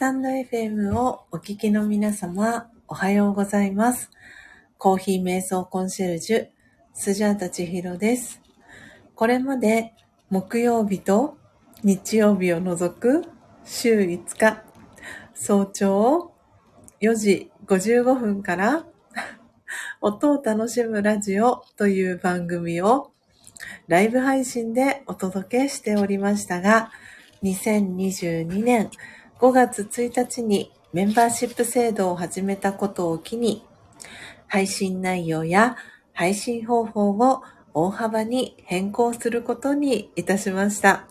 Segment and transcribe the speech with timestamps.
[0.00, 4.10] タンド FM をお聞きの皆様、おはようございます。
[4.78, 6.46] コーヒー瞑想コンシェルジュ、
[6.94, 8.40] スジャータチヒロです。
[9.14, 9.92] これまで
[10.30, 11.36] 木曜日と
[11.84, 13.26] 日曜日を除く
[13.66, 14.62] 週5日、
[15.34, 16.32] 早朝
[17.02, 18.86] 4時55分から
[20.00, 23.12] 音を楽しむラジオという番組を
[23.86, 26.90] ライブ配信でお届けしておりましたが、
[27.42, 28.90] 2022年
[29.40, 33.64] 5月1日にメンバーシップ制度を始めたことを機に、
[34.46, 35.78] 配信内容や
[36.12, 37.42] 配信方法を
[37.72, 41.08] 大幅に変更することにいたしました。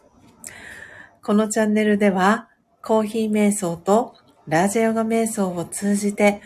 [1.24, 2.50] このチャンネルでは、
[2.84, 4.14] コーヒー瞑想と
[4.48, 6.42] ラージャヨガ瞑想を通じて、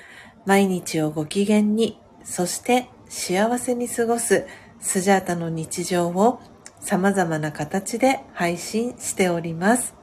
[0.46, 4.46] 毎日をご機嫌に、そして幸せに過ごす
[4.80, 6.40] スジャータの日常を
[6.80, 10.03] 様々な形で配信しております。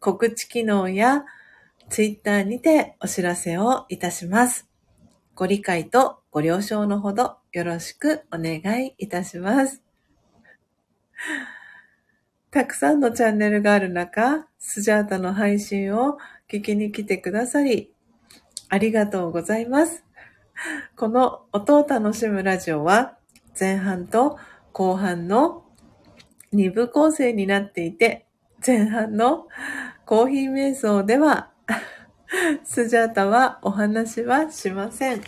[0.00, 1.24] 告知機能や
[1.88, 4.68] ツイッターにてお知らせをいたします。
[5.34, 9.82] ご理解とご了承のほどよろしくお願いいたします。
[12.50, 16.18] たくさんのチャンネルがある中、スジャータの配信を
[16.50, 17.92] 聞きに来てくださり、
[18.68, 20.04] ありがとうございます。
[20.96, 23.16] この音を楽しむラジオは、
[23.58, 24.38] 前半と
[24.72, 25.64] 後半の
[26.52, 28.27] 2部構成になっていて、
[28.64, 29.46] 前半の
[30.04, 31.50] コーヒー瞑想では、
[32.64, 35.22] スジャータはお話はしません。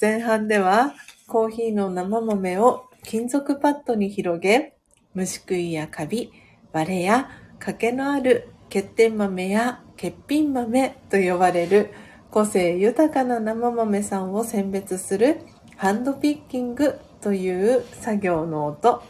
[0.00, 0.94] 前半では
[1.26, 4.74] コーヒーの生豆を金属パッドに広げ、
[5.12, 6.32] 虫食いやカビ、
[6.72, 11.90] 割れや欠けのある欠点豆や欠品豆と呼ばれる
[12.30, 15.40] 個性豊かな生豆さんを選別する
[15.76, 19.02] ハンドピッキングという作業の音。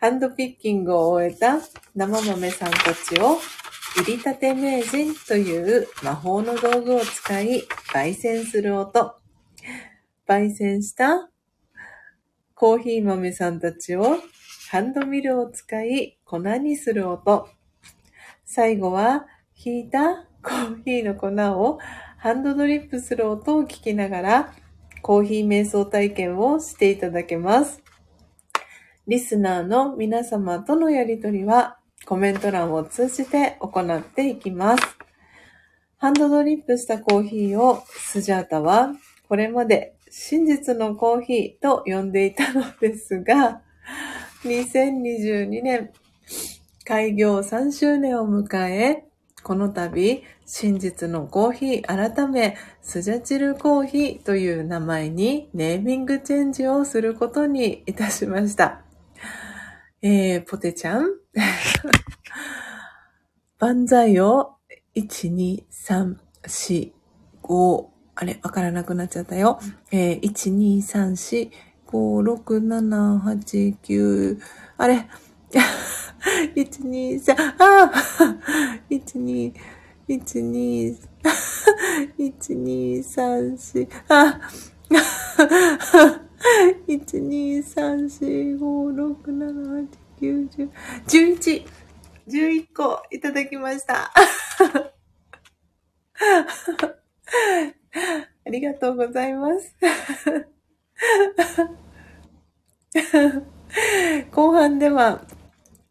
[0.00, 1.58] ハンドピッキングを終えた
[1.96, 3.36] 生豆さんたちを
[3.96, 9.16] 入りたて名人という魔法の道具を使い焙煎する音。
[10.28, 11.28] 焙煎した
[12.54, 14.18] コーヒー豆さんたちを
[14.70, 17.48] ハンドミルを使い粉にする音。
[18.44, 21.26] 最後は引いたコーヒーの粉
[21.60, 21.80] を
[22.18, 24.54] ハンドドリップする音を聞きながら
[25.02, 27.82] コーヒー瞑想体験をしていただけます。
[29.08, 34.82] リスナーの皆様とのやりとりはコメント欄を通じて行っていきます。
[35.96, 38.90] ハンドドリップしたコーヒーをスジャータは
[39.26, 43.62] これまで真実のコーヒーと呼んでいたのですが、
[44.44, 45.90] 2022年
[46.84, 49.04] 開業3周年を迎え、
[49.42, 58.82] この度、真実のコーヒー改め、スジャチルコーヒーという名前にネーミングチェンジをすることにいたしました。
[60.00, 61.08] えー、ポテちゃん。
[63.58, 64.54] 万歳を
[64.94, 66.92] 1、2、3、4、
[67.42, 69.58] 5、あれ、わからなくなっちゃったよ。
[69.90, 71.50] えー、1、2、3、4、
[71.88, 74.38] 5、6、7、8、9、
[74.76, 75.08] あれ、
[76.54, 77.90] 1、2、3、ああ
[78.90, 79.52] 1、2、
[80.08, 80.96] 1、2、
[82.18, 84.38] 1、2、3、4、あ
[86.86, 89.88] 1、2、3、4、5、6、7、8、
[90.20, 90.70] 9、10、
[91.06, 91.66] 11、
[92.28, 94.12] 11個いただきました。
[98.46, 99.74] ありがとうございます。
[104.30, 105.22] 後半では、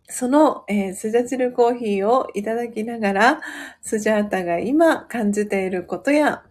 [0.09, 3.41] その、えー、スジャチルコーヒーをいただきながら、
[3.81, 6.43] スジャータが今感じていることや、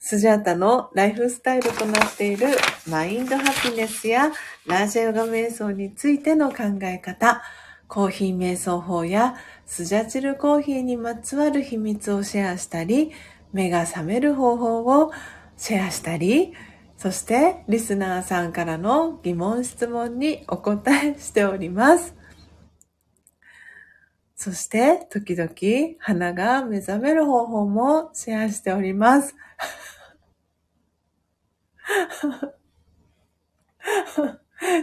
[0.00, 2.48] スジャータのライフスタイルとなっている
[2.88, 4.32] マインドハピネスや
[4.66, 7.42] ラージェヨガ瞑想についての考え方、
[7.88, 9.36] コーヒー瞑想法や
[9.66, 13.12] スジャチルコーヒーにまつわる秘密をシェアしたり、
[13.52, 15.12] 目が覚める方法を
[15.56, 16.52] シェアしたり、
[16.96, 22.17] そしてリスナーさんからの疑問質問にお答えしております。
[24.38, 25.50] そして時々
[25.98, 29.34] 鼻が目覚める方法もシェアしております。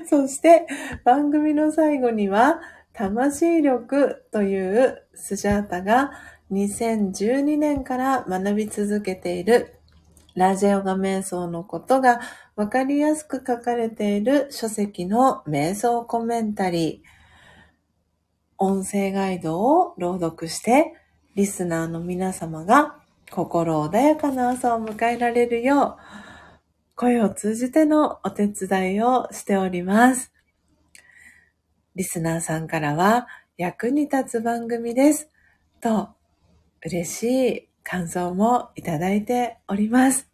[0.09, 0.67] そして
[1.05, 2.59] 番組の最後には
[2.91, 6.11] 魂力というスジャータが
[6.51, 9.75] 2012年から学び続けている
[10.35, 12.19] ラジオガ瞑想のことが
[12.57, 17.14] わかりやすく書かれている書籍の瞑想コメンタリー、
[18.57, 20.93] 音声ガイドを朗読して、
[21.35, 22.95] リスナーの皆様が
[23.29, 30.31] 心穏やかな朝を迎えられるよう、声を通じてのお手伝いをしております。
[31.95, 35.29] リスナーさんからは役に立つ番組です。
[35.81, 36.09] と、
[36.85, 40.29] 嬉しい感想もいただいております。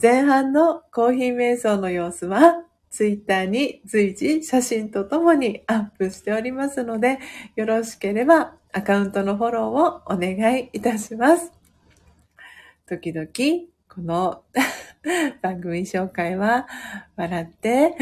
[0.00, 7.18] 前半のコーヒー瞑想の様子は、ツイッターに随時写真とともにアップしておりますので、
[7.56, 11.52] よろしければアカウントのフォローをお願いいたします。
[12.86, 13.28] 時々、
[13.88, 14.42] この
[15.42, 16.66] 番組紹介は
[17.16, 17.96] 笑って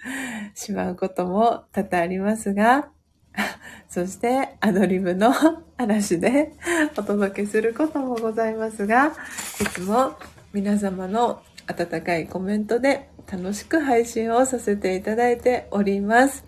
[0.54, 2.88] しまうことも多々ありますが、
[3.88, 5.32] そしてアドリブの
[5.76, 6.52] 話で
[6.96, 9.12] お届けすることもございますが、
[9.60, 10.14] いつも
[10.52, 16.44] 皆様の温かいコメントで楽しく配信をさせていただいております。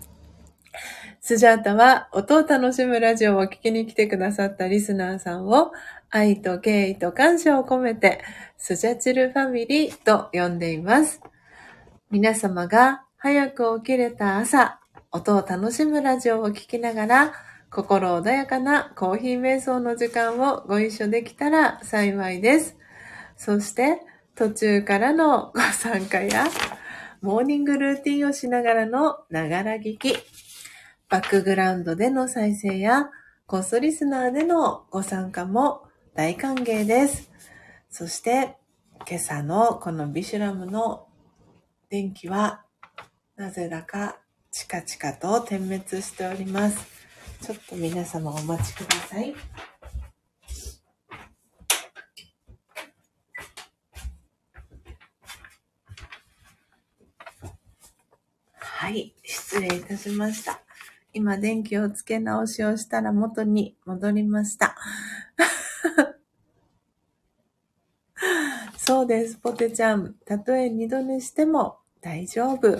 [1.21, 5.71] スジャータは音を楽しむラジオを聴きに来てくださったリスナーさんを
[6.09, 8.21] 愛と敬意と感謝を込めて
[8.57, 11.21] スジャチルファミリーと呼んでいます。
[12.11, 14.79] 皆様が早く起きれた朝、
[15.11, 17.33] 音を楽しむラジオを聴きながら
[17.69, 22.77] 心穏やかなコーヒー瞑想の時間をご一緒できたら幸いです。
[23.37, 24.01] そして
[24.35, 26.45] 途中からのご参加や
[27.21, 30.15] モーニングルーティンをしながらのながら聞き、
[31.07, 33.09] バックグラウンドでの再生や
[33.45, 35.83] コストリスナーでのご参加も
[36.15, 37.31] 大歓迎です。
[37.89, 38.57] そして
[39.07, 41.07] 今朝のこのビシュラムの
[41.89, 42.63] 電気は
[43.35, 44.17] なぜだか
[44.51, 46.87] チカチカと点滅しております。
[47.41, 49.35] ちょっと皆様お待ちください。
[58.83, 60.59] はい、失礼いたしました。
[61.13, 64.75] 今電気をつけ直しをしたら元に戻りました。
[68.75, 70.15] そうです、ポテちゃん。
[70.25, 72.77] たとえ二度寝しても大丈夫。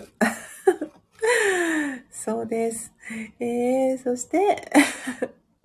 [2.12, 2.92] そうです。
[3.40, 4.74] えー、そして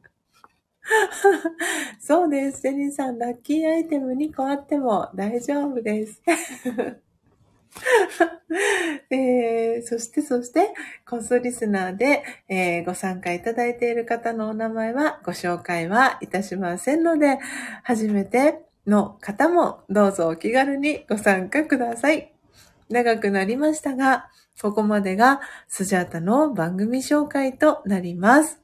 [1.98, 2.62] そうです。
[2.62, 6.22] ジェニーさん、ラッキーアイテム2個あっても大丈夫です。
[9.10, 10.72] えー、そして、そして、
[11.06, 17.38] コンソリスナーで、えー、ご参加いただいている方のお名前はご紹介はいたしませんので、
[17.82, 22.32] 初めての方もどうぞお気軽にご参加ください。
[22.88, 28.60] 長くなりましたが、ここまでがスジャータの番組紹介となります。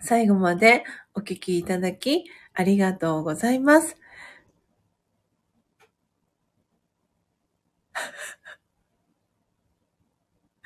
[0.00, 2.24] 最後までお聞きいただき
[2.54, 4.01] ありがとうございます。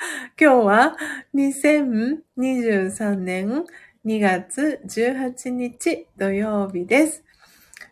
[0.41, 0.97] 今日は
[1.35, 3.65] 2023年
[4.05, 7.25] 2月18日土曜日です。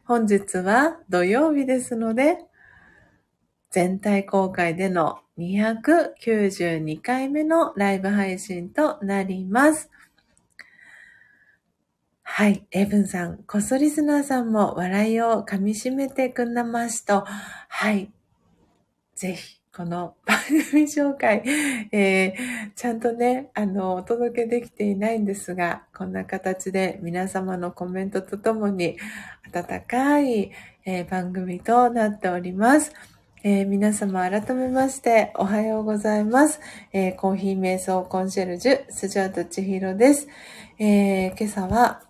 [0.04, 2.38] 本日は土曜日ですので、
[3.70, 9.90] 全体公開での292回目のライブ配信となります。
[12.22, 12.66] はい。
[12.70, 17.24] エブンさん、コソリスナーさんも笑いを噛み締めてくんなますと、
[17.68, 18.12] はい。
[19.14, 20.38] ぜひ、この番
[20.70, 21.42] 組紹介、
[21.90, 22.34] えー、
[22.76, 28.96] ちゃんとね、あの、お届けできていないんですが、こんな形で皆様のコメントとともに、
[29.52, 30.52] 温かい、
[30.84, 32.92] えー、番組となっております。
[33.42, 36.60] えー、皆様改めましておはようございます。
[36.92, 40.28] えー、コーヒー瞑想コンシェルジュ、スジャータチヒロです。
[40.78, 42.04] えー、今朝は、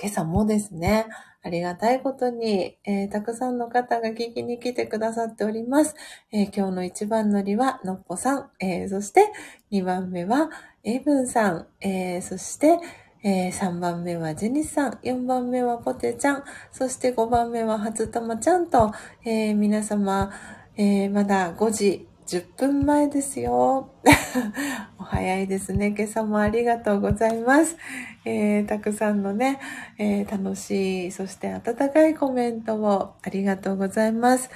[0.00, 1.06] 今朝もですね、
[1.46, 5.94] ありがたいことに、えー、たくさんの方が聞きに来てくださっております。
[6.32, 9.32] えー、今日の一番乗りはのっぽさん、えー、そして
[9.70, 10.50] 二番目は
[10.82, 12.80] エブンさん、えそして、
[13.22, 18.92] え3番目はジェニスさん、4番目はポテちゃん、そして5番目は初玉ちゃんと、
[19.24, 20.30] え皆様、
[20.76, 23.94] えまだ5時10分前ですよ。
[24.98, 25.94] お早いですね。
[25.96, 27.76] 今朝もありがとうございます。
[28.24, 29.60] えー、たくさんのね、
[29.96, 34.50] えー、楽しい、そして温かいコメントをありがとうございます。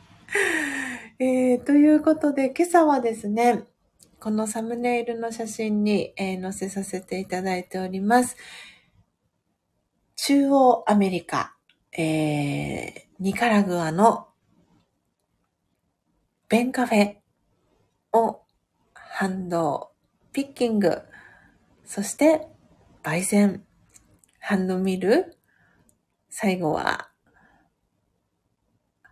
[1.20, 3.64] えー、ということで、今朝はですね、
[4.18, 8.38] このサムネイルの写真に、え載せさせていただいております。
[10.16, 11.54] 中央アメリカ、
[11.98, 14.31] えニカラグアの
[16.52, 17.14] ベンカフェ
[18.12, 18.42] を
[18.92, 19.92] ハンド
[20.34, 21.00] ピッキング、
[21.86, 22.46] そして
[23.02, 23.64] 焙煎、
[24.38, 25.38] ハンドミル、
[26.28, 27.08] 最後は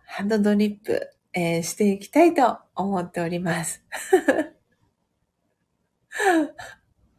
[0.05, 3.83] ハンドドリップ、えー、していきたいと思っております。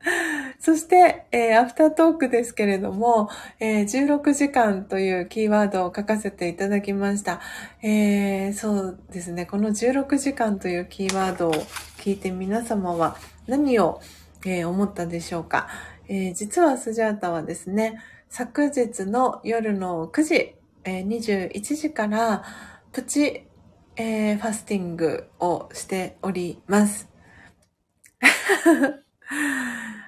[0.58, 3.28] そして、えー、アフタートークですけれども、
[3.60, 7.40] えー、16時間というキーワードを書かせていただきました。
[7.82, 9.46] えー、そうですね。
[9.46, 11.52] この16時間というキーワードを
[11.98, 13.16] 聞いて皆様は
[13.46, 14.00] 何を、
[14.44, 15.68] え思ったでしょうか、
[16.08, 22.42] え実はスジャータはですね、昨日の夜の9時、え21時から
[22.90, 23.46] プチ、
[23.94, 27.08] えファスティングをしております。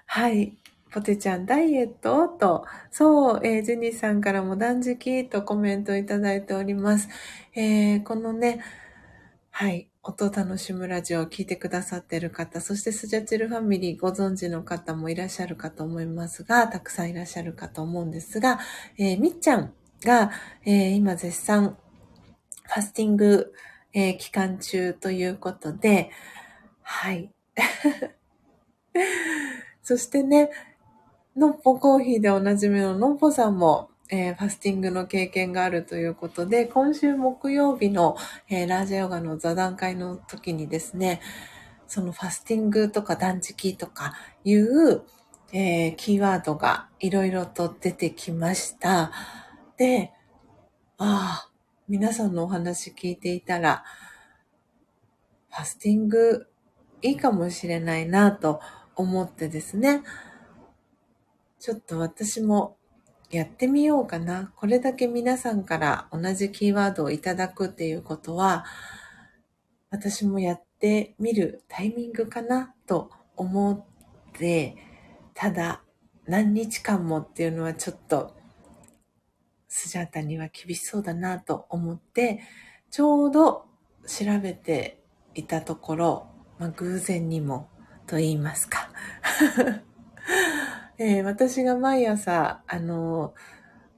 [0.07, 0.57] はい。
[0.91, 2.29] ポテちゃん、ダイエット？
[2.29, 7.09] と、そう、えー、ジェニーさんからも断食とコメントいただいております。
[7.57, 8.61] えー、このね、
[9.51, 18.61] はい、音楽しむラジオを聞いてくださっている方、そしてスジャチルファミリーご存知の方もいらっしゃるかと思いますが、たくさんいらっしゃるかと思うんですが、
[18.97, 19.73] えー、みっちゃん
[20.05, 20.31] が、
[20.65, 21.77] えー、今絶賛
[22.63, 23.53] ファスティング、
[23.93, 26.11] えー、期間中ということで、
[26.83, 27.31] はい。
[29.83, 30.51] そしてね、
[31.37, 38.17] のっぽコーヒーでおなじみののっぽさんも、えー、ファスティングの経験があるということで、今週木曜日の、
[38.49, 41.21] えー、ラージャヨガの座談会の時にですね、
[41.87, 45.03] そのファスティングとか断食とかいう、
[45.53, 49.13] えー、キーワードがいろいろと出てきました。
[49.77, 50.13] で、
[50.99, 51.51] ああ、
[51.89, 53.85] 皆さんのお話聞いていたら、
[55.51, 56.47] ファスティング
[57.03, 58.61] いいかもしれないなと
[58.97, 60.03] 思ってですね、
[61.61, 62.77] ちょっと私も
[63.31, 64.53] やってみようかな。
[64.57, 68.65] これだけ皆さんから同じキーワードをいただくっていうことは、
[69.91, 73.85] 私もやってみるタイミングかなと思っ
[74.39, 74.77] て、
[75.35, 75.83] ただ
[76.27, 78.37] 何日間もっていうのはちょっと
[79.69, 82.41] スジャータには厳しそうだなと思って、
[82.91, 83.67] ちょうど
[84.07, 85.03] 調べて
[85.35, 86.27] いたところ、
[86.59, 87.69] まあ、偶然にも
[88.07, 88.91] と言いますか。
[90.99, 93.35] えー、私が毎朝、あの、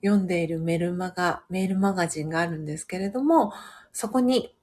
[0.02, 3.52] 読んでいるメルマガ、メールマガジンがあるんですけれども、
[3.92, 4.56] そこに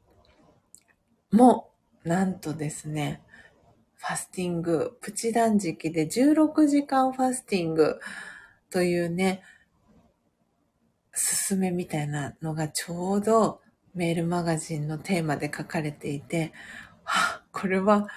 [1.31, 1.71] も、
[2.03, 3.21] なんとですね、
[3.95, 7.99] ファスティング、プチ断食で16時間ファスティング
[8.69, 9.41] というね、
[11.13, 13.61] すすめみたいなのがちょうど
[13.93, 16.51] メールマガジンのテーマで書かれていて、
[17.03, 18.07] はあ、これは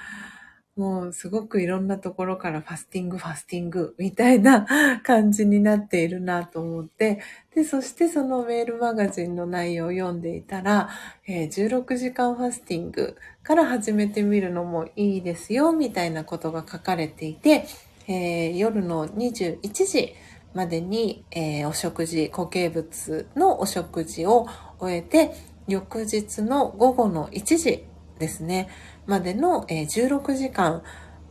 [0.76, 4.66] もうすごくいろんなところからファスティング、ファスティングみたいな
[5.02, 7.21] 感じになっているなと思って、
[7.54, 10.90] で、そしてそのメールマガジンの内容を読んでいたら、
[11.26, 17.64] えー、16時間ファスティングから始めてみるのもいいですよ、みたいなことが書かれていて、
[18.06, 20.14] えー、夜の21時
[20.52, 24.47] までに、えー、お食事、固形物のお食事を
[24.78, 25.33] 終えて、
[25.66, 27.87] 翌日の午後の1時
[28.18, 28.68] ですね、
[29.06, 30.82] までの、え16時間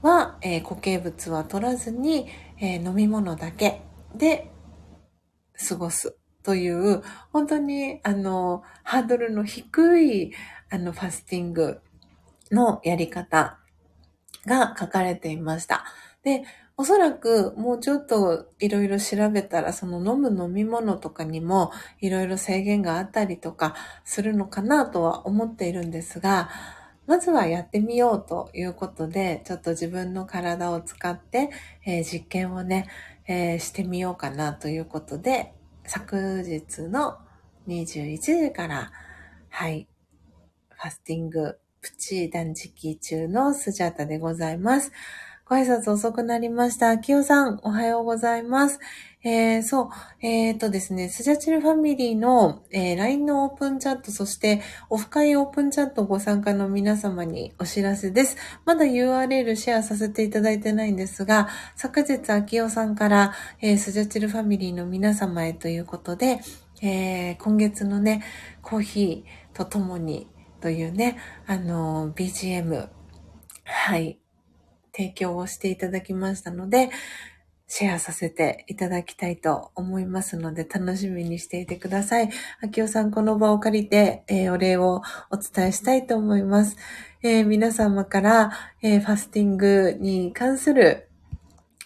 [0.02, 2.28] は、固形物は取らずに、
[2.60, 3.82] 飲み物だけ
[4.16, 4.52] で
[5.68, 7.02] 過ごすという、
[7.32, 10.34] 本当に、あの、ハードルの低い、
[10.70, 11.82] あの、ファスティング
[12.52, 13.60] のやり方
[14.46, 15.86] が書かれていました。
[16.24, 16.44] で、
[16.78, 26.50] おそらくもうちょっといろいろ調べたらその飲む飲み物とかにもいろいろ制限があったりとかするのかなとは思っているんですが、
[27.08, 31.50] まずはやってみようということで、ちょっと自分の体を使って、
[31.86, 32.88] えー、実験をね、
[33.28, 35.54] えー、してみようかなということで、
[35.86, 37.18] 昨日の
[37.68, 38.92] 21時から、
[39.50, 39.88] はい、
[40.70, 44.92] ファスティングプチ断食中のスジャタでございます。
[45.46, 46.98] ご挨拶遅くなりました。
[46.98, 48.80] きよさん、おはようございます。
[49.28, 49.90] えー、そう、
[50.22, 54.62] えっ、とですね、スジャチルファミリーの、えー、LINE のオープンチャット、そして
[54.92, 58.38] オフ会オープンチャットご参加の皆様にお知らせです。
[58.66, 66.42] まだ URL シェアさせていただいてないんですが、昨日、あきおさんから、えー、スジャチルファミリーの皆様へということで、
[66.84, 68.24] えー、今月のね、
[68.62, 70.28] コーヒーとともに
[70.62, 72.90] というね、あの、BGM、
[73.64, 74.20] はい、
[74.96, 76.92] 提供をしていただきましたので、
[77.68, 82.30] シェアさせていただきたいと思いますので、楽しみにしていてください。
[82.62, 85.02] 秋尾さん、この場を借りて、えー、お礼を
[85.32, 86.78] お伝えしたいと思います。
[87.24, 88.52] えー、皆様から、
[88.82, 91.10] えー、ファスティングに関する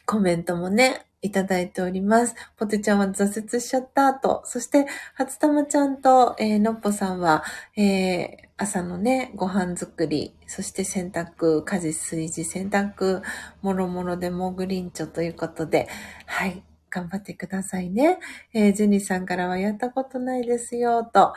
[0.05, 2.35] コメントもね、いただいております。
[2.57, 7.43] ポテちゃんは挫折しちゃったと、そして、初玉ちゃんと、えー、のっぽさんは、
[7.75, 13.21] えー、朝のね、ご飯作り、そして洗濯、家事、炊事、洗濯、
[13.61, 15.87] もろもろでもグリンチョということで、
[16.25, 18.19] はい、頑張ってくださいね。
[18.53, 21.33] えー、ジェニーさんからはやったことないですよ、と。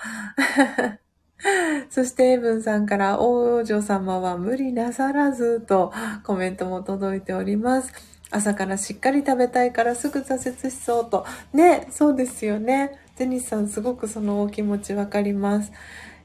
[1.91, 5.93] そして、エブンさんから、王女様は無理なさらず、と
[6.23, 8.12] コメントも届いております。
[8.33, 11.27] 朝からしっかり食べたいからすぐ挫折しそうと。
[11.53, 12.99] ね、そうですよね。
[13.17, 15.71] ジェニスさんすごくそのお気持ちわかります。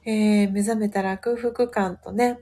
[0.06, 2.40] えー、目覚めたら空腹感とね、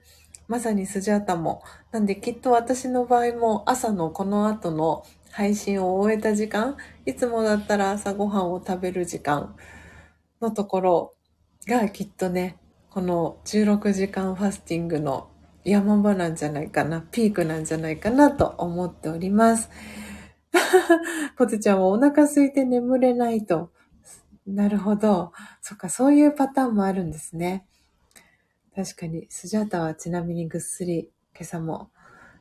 [0.47, 1.63] まさにスジャータも。
[1.91, 9.55] なんできっと私の場合も朝のこの後の配信を終えた時間、いつもだったら朝ごはんを食べる時間
[10.41, 11.13] のところ
[11.67, 12.57] がきっとね、
[12.91, 15.27] この16時間ファスティングの
[15.65, 19.69] 山場なんじゃないかな、ピークなんじゃないかなと思っております。
[21.37, 23.71] ポテちゃんはお腹空いて眠れないと。
[24.45, 25.33] なるほど。
[25.61, 27.65] そっか、そういうパターンもあるんですね。
[28.75, 31.89] 確かに、スジャータはちなみにぐっすり、今朝も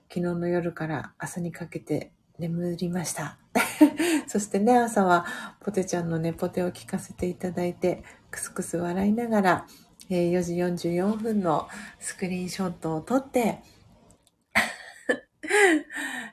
[0.08, 3.38] 昨日の夜から朝にかけて眠りました。
[4.28, 5.24] そしてね、朝は
[5.60, 9.66] ポテちゃんのね、ポテを聞かせていただいて、クスクス笑いながら、
[10.10, 13.60] えー、4時44分のスクリーンショットを撮って、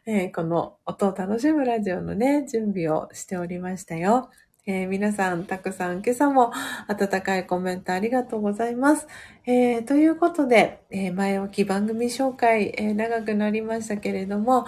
[0.35, 4.29] この音を楽しむラジオのね、準備をしておりましたよ。
[4.67, 6.51] えー、皆さん、たくさん今朝も
[6.87, 9.07] 温かいコメントありがとうございます。
[9.45, 14.65] えー、ということで、え、前置き番組紹介、え長くなりましたけれども、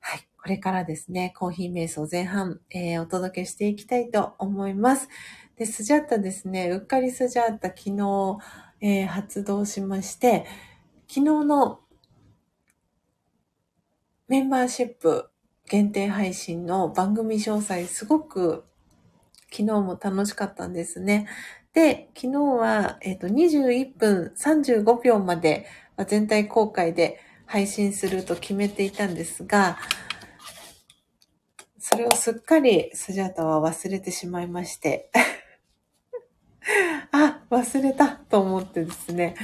[0.00, 5.08] はい、これからですね、コーヒー瞑想前半、え、お届けしていきたいと思います。
[5.56, 8.38] で、スジャッタですね、うっかりスジャッタ昨日、
[8.80, 10.46] えー、発動しまして、
[11.08, 11.80] 昨日の
[14.28, 15.28] メンバーシップ
[15.68, 18.64] 限定配信の番組詳細すごく
[19.50, 21.26] 昨日も楽しかったんですね。
[21.74, 25.66] で、昨日は、えっ、ー、と、21分35秒まで
[26.06, 29.78] 全体公開で配信すると決めていたんですが、
[31.78, 35.10] それをすっかりスジャータは忘れてしまいまして
[37.12, 39.34] あ、忘れたと思ってですね。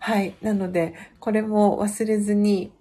[0.00, 0.34] はい。
[0.42, 2.72] なので、これも忘れずに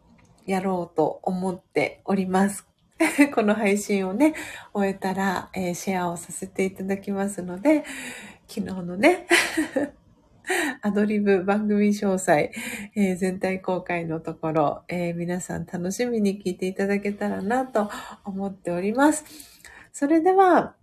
[0.45, 2.67] やろうと思っております。
[3.33, 4.33] この配信をね、
[4.73, 7.83] 終えたら、えー、シェアをさせていただきますので、
[8.47, 9.27] 昨日のね、
[10.81, 12.51] アドリブ番組詳細、
[12.95, 17.89] えー、全体公開のところ、えー、皆さん楽しみに聞いていただけたらなと
[18.23, 19.25] 思っております。
[19.91, 20.75] それでは、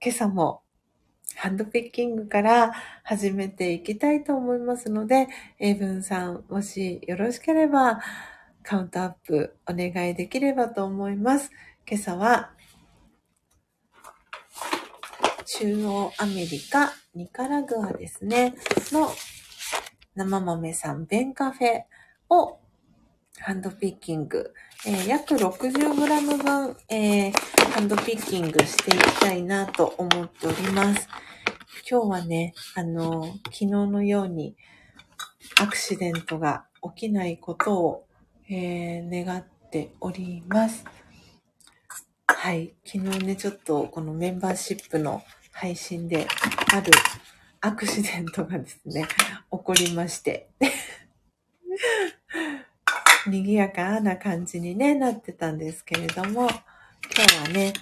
[0.00, 0.62] 今朝も
[1.36, 2.72] ハンドピッキングから
[3.02, 8.00] 始めていきたいと思いますので、英文さん、もしよろしければ、
[8.62, 11.50] カウントアップお願いできればと思います。
[11.86, 12.52] 今朝は、
[15.44, 18.54] 中央アメリカ、ニカラグアですね、
[18.90, 19.10] の
[20.14, 21.82] 生豆さん、ベンカフェ
[22.30, 22.58] を
[23.40, 24.52] ハンドピッキング、
[24.86, 27.32] えー、約 60g 分、えー、
[27.72, 31.08] ハンドピッキングしていきたいなと思っております。
[31.88, 34.56] 今日はね、あの、昨日のように
[35.60, 38.06] アクシデントが起きないことを、
[38.48, 40.84] えー、願っております。
[42.26, 42.74] はい。
[42.84, 45.22] 昨日ね、ちょっとこのメンバーシップの
[45.52, 46.26] 配信で
[46.72, 46.92] ある
[47.60, 49.06] アクシデントがですね、
[49.52, 50.50] 起こりまして
[53.28, 57.72] 賑やかな感じに、ね、なってたんですけれども、今日はね、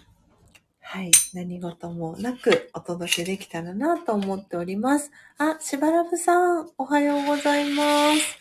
[0.80, 1.10] はい。
[1.32, 5.10] 何事もなくお届けできたらなと思っております。
[5.38, 8.38] あ、しばらぶさん、おはようございます。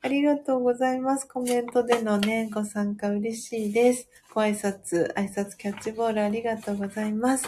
[0.00, 1.28] ありがとうございます。
[1.28, 4.08] コメントでのね、ご参加嬉しいです。
[4.34, 7.46] ご挨拶、挨拶キャッチボールありがとうございます。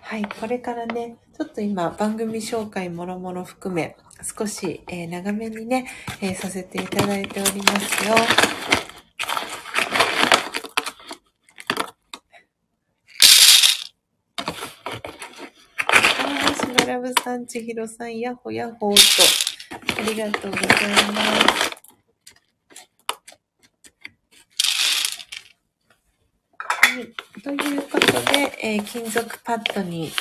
[0.00, 5.86] はい、これからね、ちょっと今番組紹介もろもろ含め、少し、えー、長めにね、
[6.20, 8.14] えー、させていただいておりますよ。
[16.94, 21.74] ラブさん、ちひろさん、やほやほーと、ありがとうございます。
[26.58, 27.42] はい。
[27.42, 30.12] ということで、えー、金属パッドに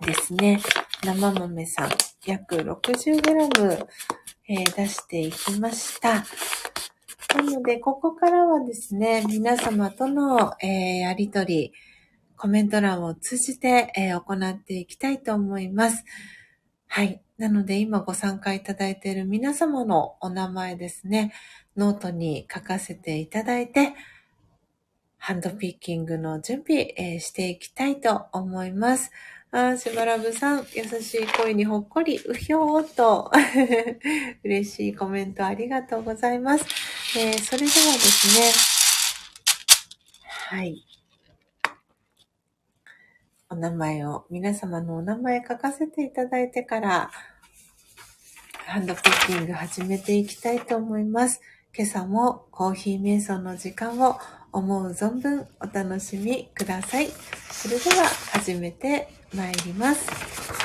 [0.00, 0.60] ですね、
[1.04, 1.90] 生豆さん、
[2.26, 3.86] 約 60g、
[4.48, 6.24] えー、出していきました。
[7.34, 11.72] なので、ここからはですね、皆様との、えー、やりとり、
[12.36, 16.04] コメント欄を通じて、えー、行っていきたいと思います。
[16.86, 17.20] はい。
[17.38, 21.32] なので今ご参加いただいている皆様のお名前ですね、
[21.76, 23.94] ノートに書かせていただいて、
[25.18, 29.10] ハンドピッキングの準備、えー、していきたいと思います。
[29.56, 33.30] あしばらぶさん、優しい声にほっこり、うひょーと
[34.42, 36.64] 嬉しいコメントありがとうございます。
[37.16, 38.50] えー、それではですね、
[40.26, 40.84] はい。
[43.48, 47.12] お名前を、皆様のお名前書かせていただいてから、
[48.66, 51.40] ハンドピッキング始めていきたいと思います。
[51.76, 54.16] 今朝もコーヒー瞑想の時間を
[54.52, 57.08] 思う存分お楽しみください。
[57.50, 60.63] それでは始めてまいります。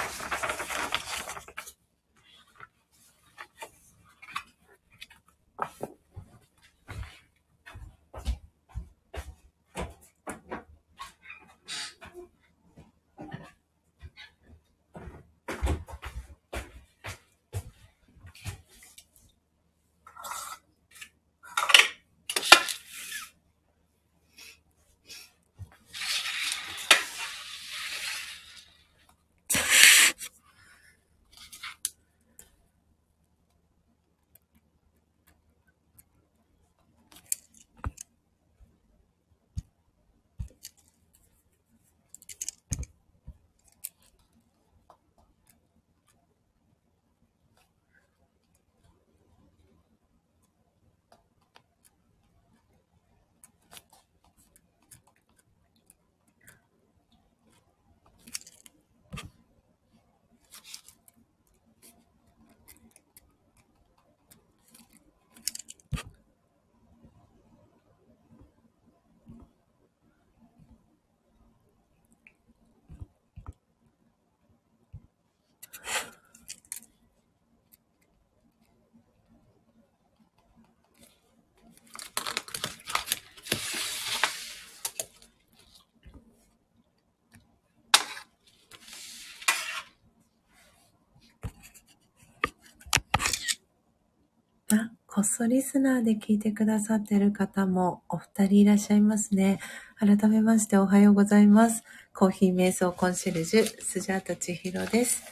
[95.39, 99.61] こっそリスナーで聞いてくださってる方もお二人いらっしゃいますね。
[99.97, 101.85] 改めましておはようございます。
[102.13, 105.23] コーヒー瞑想コンシェルジュ、スジャータ千尋です。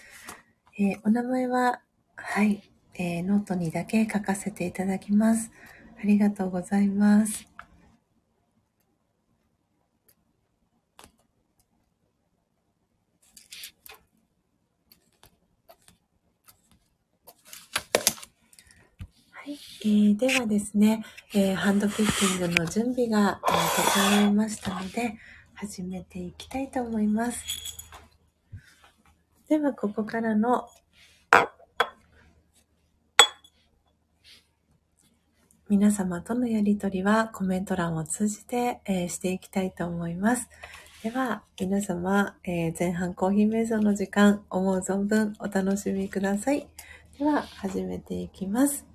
[0.79, 1.81] えー、お名前は、
[2.15, 2.63] はい、
[2.95, 5.51] えー、ノートにだけ書かせていただきます。
[6.01, 7.45] ありがとうございます。
[19.47, 25.15] はい、ではですね、えー、ハンドピッキングの準備が、えー、整いましたので、
[25.53, 27.45] 始めていきたいと思います。
[29.47, 30.67] では、ここからの
[35.69, 40.49] 皆様とのやりとりはコメント欄を通じて、えー、していきたいと思います。
[41.03, 46.67] では、皆様、えー、前半コーヒー瞑想の時間、思う存分お楽しみください。
[47.19, 48.86] では、始めていきます。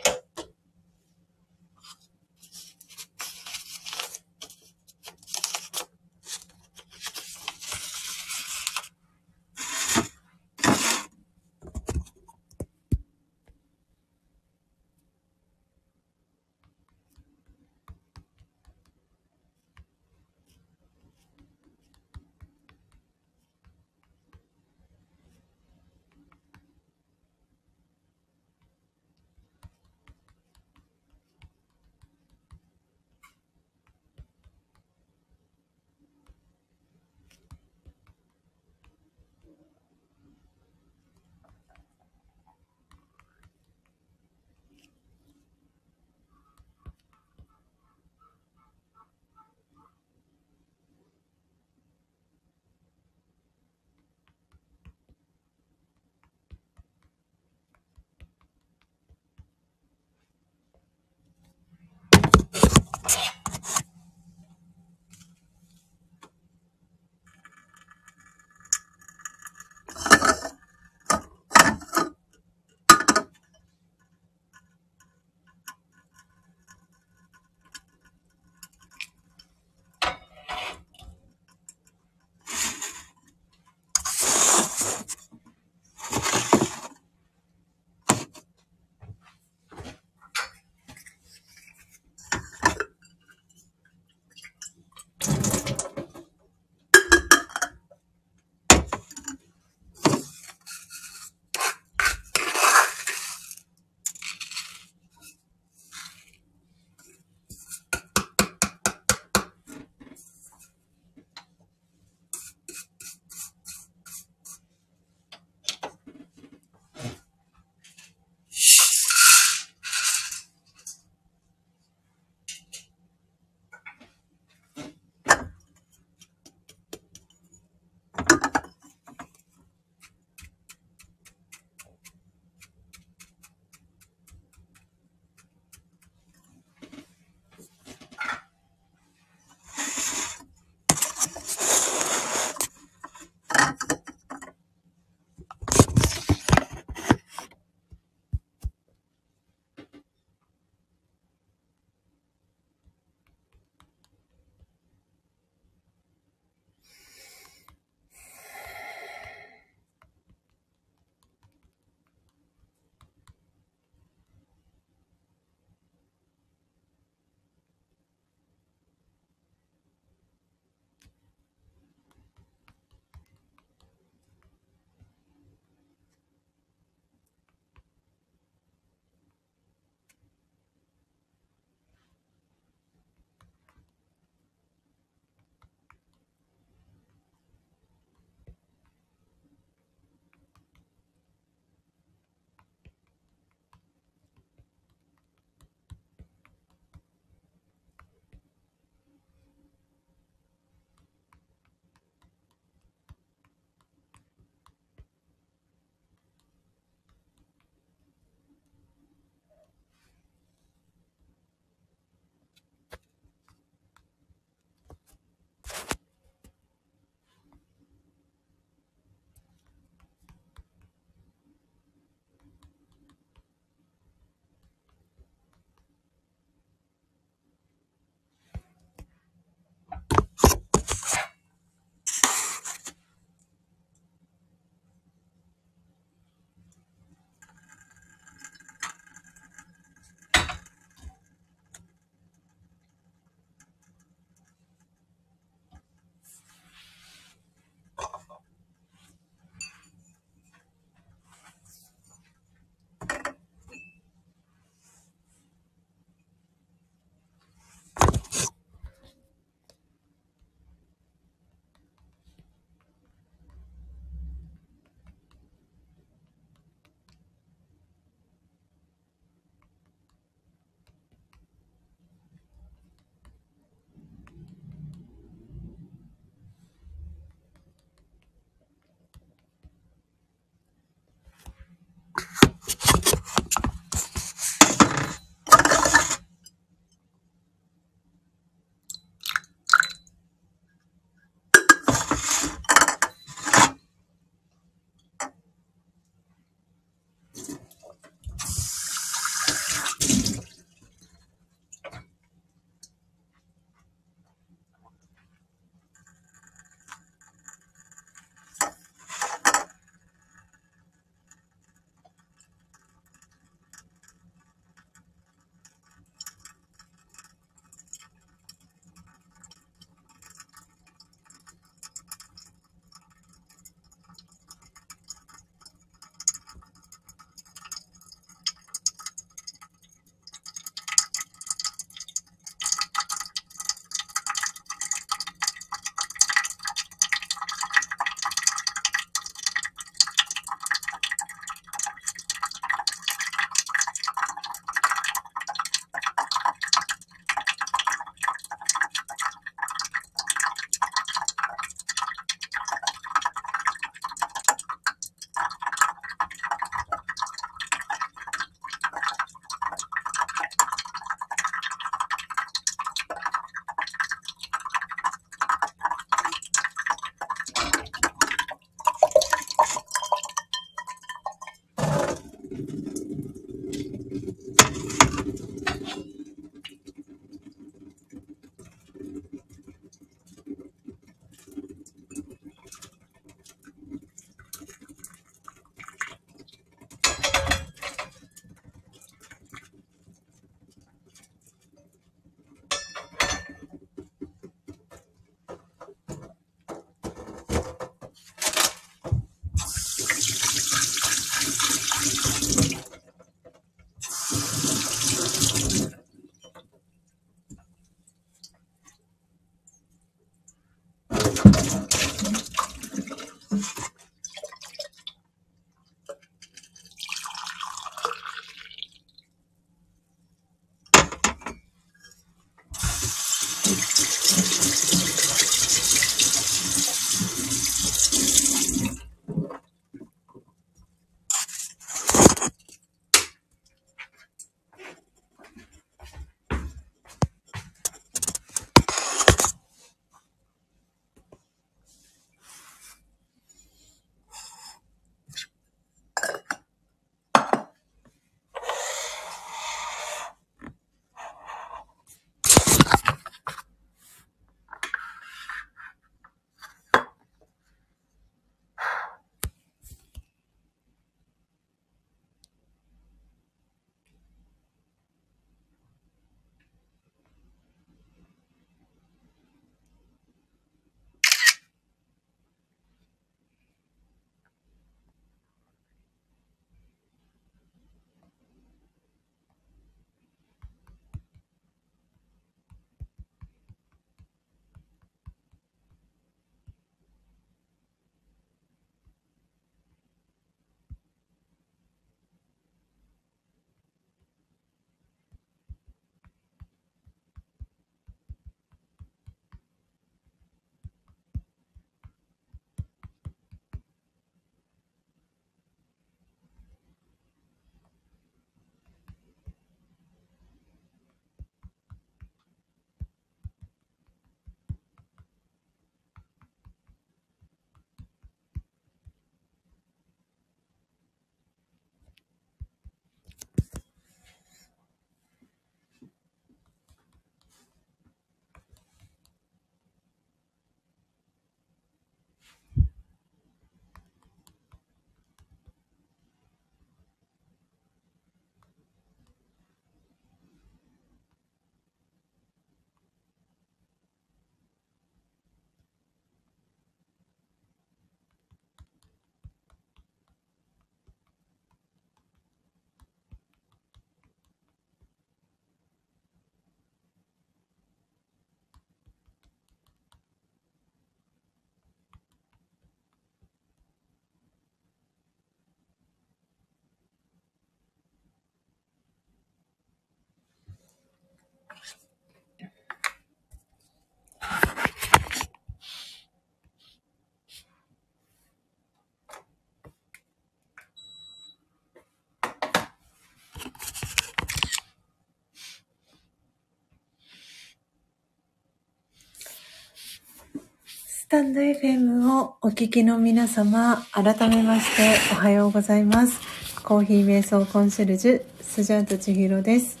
[591.30, 596.40] タンド FM をお聞きの皆様、改めましておはようございます。
[596.82, 600.00] コーヒー瞑想コンシェルジュ、スジャート千尋です。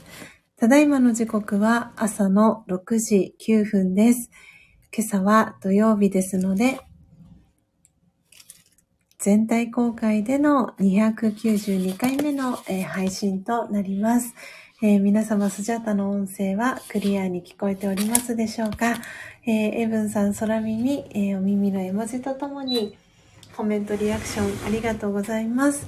[0.56, 4.28] ただいまの時刻は朝の6時9分です。
[4.92, 6.80] 今朝は土曜日ですので、
[9.20, 12.56] 全体公開での292回目の、
[12.88, 14.34] 配信となります。
[14.82, 18.94] えー、皆様、スジャータの音声はクリアに聞こえておりますでしょうか、
[19.44, 22.96] えー、エブンさん、空耳、えー、お耳の絵文字とともに
[23.54, 25.86] コメント、リアクションありがとうございます。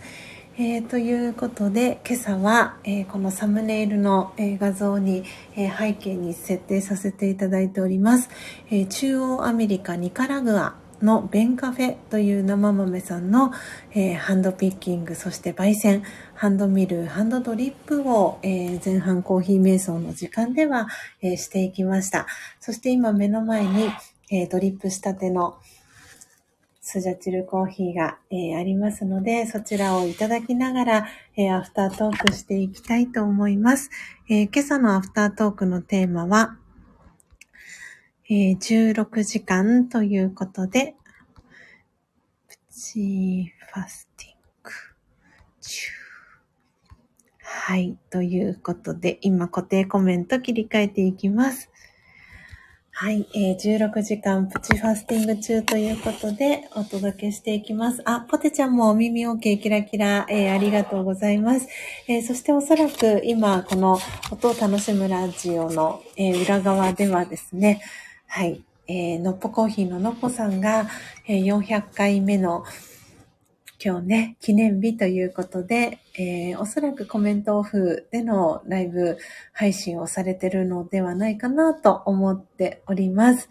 [0.58, 5.24] えー、ということで、今朝は、えー、このサムネイルの、えー、画像に、
[5.56, 8.28] え背景に設定させていただいております。
[8.70, 13.52] え中央アメリカ、ニカラグアのベンカフェという生豆さんの、
[13.92, 16.04] えー、ハンドピッキング、そして焙煎、
[16.42, 20.88] ハンドミル、ハンドドリップを、えー、前半コーヒー瞑想の時間では、
[21.20, 22.26] えー、していきました。
[22.58, 23.88] そして今目の前に、
[24.28, 25.56] えドリップしたての
[26.80, 31.06] スジャチルコーヒーが、えありますので、そちらをいただきながら、
[31.36, 33.90] えアフタートークしていきたいと思います。
[34.28, 36.58] え今朝のアフタートークのテーマは、
[38.28, 40.96] え、16時間ということで、
[42.48, 44.32] プチファスティン
[44.64, 44.70] グ
[45.60, 46.01] 中。
[47.54, 47.96] はい。
[48.10, 51.70] ということで、今固定コメント切り替えていきます。
[52.90, 58.02] はい、えー、16時間プチファスティング中ということでお届けしていきます。
[58.04, 61.68] あ、ポテちゃんもお耳 OK キラキラ、えー、ありがとうございます。
[62.08, 63.98] えー、そしておそらく今この
[64.30, 67.80] 音を楽しむラジオの、え裏側ではですね、
[68.26, 68.62] はい。
[68.88, 70.88] えー、のっぽコーヒーののっぽさんが、
[71.28, 72.64] えー、400回目の
[73.84, 79.18] 今日ね、記念日ということで、えー、おそらくコメントオフでのライブ
[79.52, 83.48] 配信をされてるのではないかなと思っております。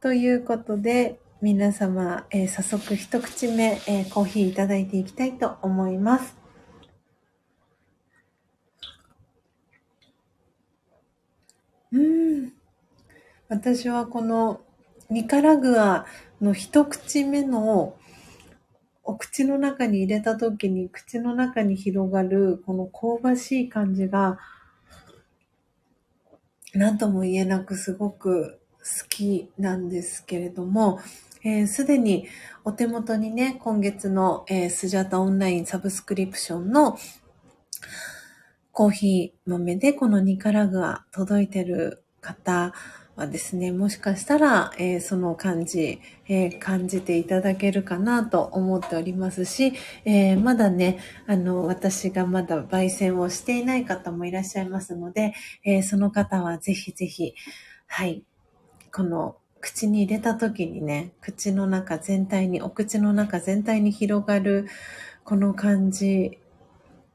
[0.00, 6.36] ということで、皆様、えー、早速一口目、えー、コーヒーいただいていきたいと思います。
[11.90, 12.52] うん。
[13.48, 14.60] 私はこの
[15.10, 16.06] ニカラグア
[16.40, 17.96] の一口目の
[19.04, 24.38] お口の中に入れた時に口の中に広がるこの香ばしい感じが
[26.74, 32.26] 何とも言えなくすごく好きなんですけれども、す、えー、で、に
[32.64, 36.98] お手元にね、今月の、えー、スジャタオンラインサブスクリプションの
[38.72, 42.72] コーヒー豆でこのニカラグア届いてる方
[43.16, 49.72] はですね、もしかしたら、えー、その感じ、えー、感じていただけるかなと思っておりますし、
[50.04, 55.32] えー、まだね、あの、私がまだ焙煎をしていない方もいらっしゃいますので、
[55.64, 57.34] えその方はぜひぜひ、
[57.86, 58.24] はい、
[58.92, 64.66] この口に入れた時にね、口の中全体に、お口の中全体に広がる
[65.22, 66.40] この感じ、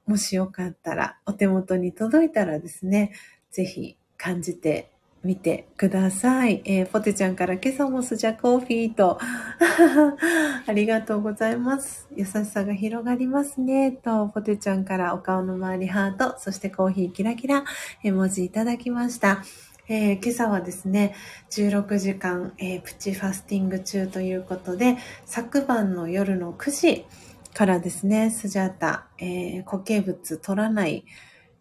[0.07, 3.11] もしよかったら、お手元に届いたらですね、
[3.51, 4.91] ぜひ感じて
[5.23, 6.61] 見てください。
[6.65, 9.19] えー、ポテちゃんから今朝もスジャコーヒーと
[10.65, 12.07] ありがとうございます。
[12.15, 13.91] 優しさが広がりますね。
[13.91, 17.65] と、ポテちゃんからお顔の周りハート、そしてコーヒーキラキラ
[18.03, 19.43] 絵文字いただきました。
[19.89, 21.15] えー、今朝はですね、
[21.49, 27.05] 16時間、えー、プチファスティング中ということで、昨晩の夜の9時
[27.53, 31.03] からですね、スジャータ、え、固形物取らない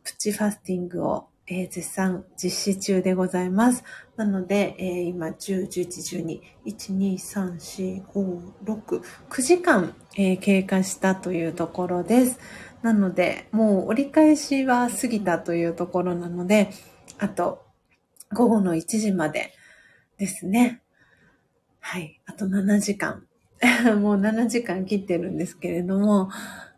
[0.05, 3.83] プチファスティングをえー、絶賛実施中でございます。
[4.17, 12.39] なので、えー、今、10、11、12、1、2、3、4、5、6、9時間、えー、経過したというところです。
[12.83, 16.71] なので、もう折り返しは過ぎたというところなので、
[17.19, 17.65] あと、
[18.33, 19.55] 午後の1時まで
[20.19, 20.83] ですね。
[21.81, 22.21] はい。
[22.27, 23.25] あと7時間。
[24.01, 26.27] もう7時間切ってるんですけれども、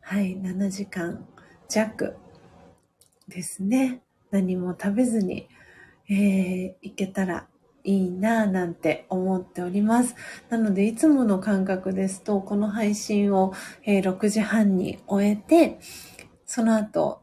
[0.01, 0.37] はい。
[0.41, 1.27] 7時間
[1.69, 2.17] 弱
[3.29, 4.03] ですね。
[4.31, 5.49] 何も食べずに、
[6.09, 7.47] えー、行けたら
[7.85, 10.15] いいなぁなんて思っております。
[10.49, 13.53] なので、いつもの感覚ですと、この配信を、
[13.85, 15.79] え、6時半に終えて、
[16.45, 17.23] その後、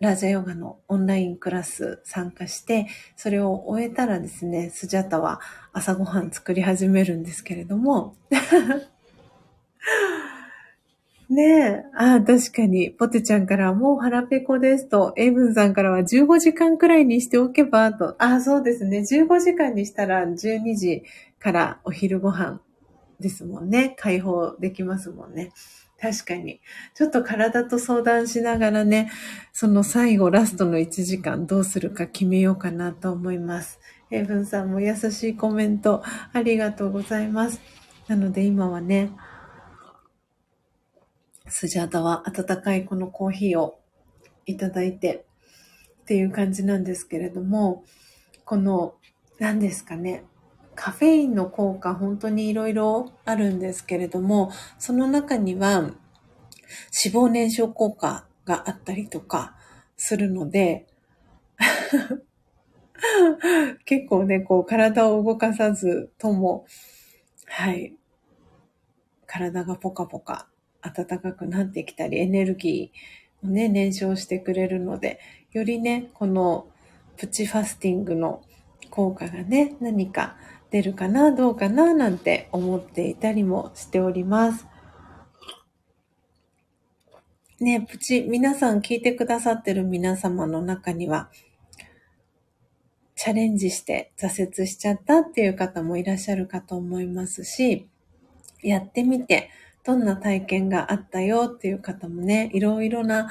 [0.00, 5.40] ラジャヨガのオンラインクラス参加して、それを終えたらですね、スジャタは
[5.72, 8.16] 朝ごはん作り始めるんですけれども、
[11.32, 11.84] ねえ。
[11.96, 12.90] ああ、確かに。
[12.90, 18.16] ポテちゃんからもう腹ペコですと、エイブンさんからは15時間くらいにしておけばと。
[18.18, 18.98] ああ、そうですね。
[18.98, 21.04] 15時間にしたら12時
[21.38, 22.60] からお昼ご飯
[23.18, 23.94] ですもんね。
[23.98, 25.52] 解放できますもんね。
[25.98, 26.60] 確かに。
[26.94, 29.10] ちょっと体と相談しながらね、
[29.52, 33.80] その最後ラストの1時間どうするか決めようかなと思います。
[34.10, 36.02] ヘイブンさんも優しいコメント
[36.32, 37.60] ありがとうございます。
[38.08, 39.12] なので今はね、
[41.48, 43.80] スジャータは温かいこのコーヒーを
[44.46, 45.26] いただいて
[46.02, 47.84] っていう感じなんですけれども、
[48.44, 48.94] この、
[49.38, 50.24] 何ですかね、
[50.74, 55.94] カフェインの効果本当にいろいろあるんですけれども、その中には脂
[57.12, 59.56] 肪燃焼効果があったりとか
[59.96, 60.86] するので、
[63.84, 66.66] 結構ね、こう体を動かさずとも、
[67.46, 67.94] はい、
[69.26, 70.48] 体がポカポカ
[70.82, 75.20] 暖かくなってきたり、エネルギーをね、燃焼してくれるので、
[75.52, 76.66] よりね、この
[77.16, 78.42] プチファスティングの
[78.90, 80.36] 効果がね、何か
[80.70, 84.66] 出るかな、どうかな、なんて思っていたりもしております。
[87.60, 91.30] ね、プチ、皆さん聞いてくださってる皆様の中には、
[93.14, 97.88] チャレンジして挫折しちゃったっていう方もいらっしゃるかと思いますし、
[98.62, 99.50] やってみて
[99.84, 103.28] どんな体験があったよっていう方もね、いろいろな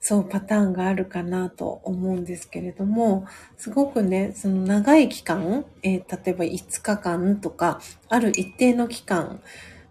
[0.00, 3.26] そうパターンがあるかなと思うんですけれども、
[3.56, 9.40] すごくね、その長い期間、えー、例えば5日間とか、ある一定の期間、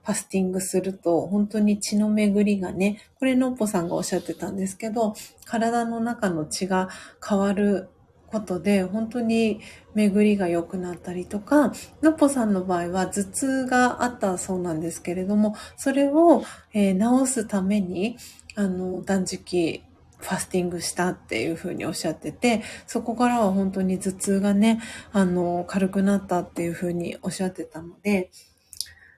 [0.04, 5.14] ファスティングすると、本当に血の巡りがね、これのっぽさんがおっしゃってたんですけど、
[5.44, 6.88] 体の中の血が
[7.28, 7.90] 変わる
[8.28, 9.62] ことで、本当に
[9.94, 16.44] 巡りが良くなったりとか、のっぽさんの場合は頭痛があったそうなんですけれども、それを、
[16.74, 18.18] えー、治すために、
[18.56, 19.84] あの、断食
[20.20, 24.82] ファスティングしたっていうふうにおっしゃってて、そこからは本当に頭痛がね、
[25.12, 28.32] あの、軽くなったっていうふうにおっしゃってたので、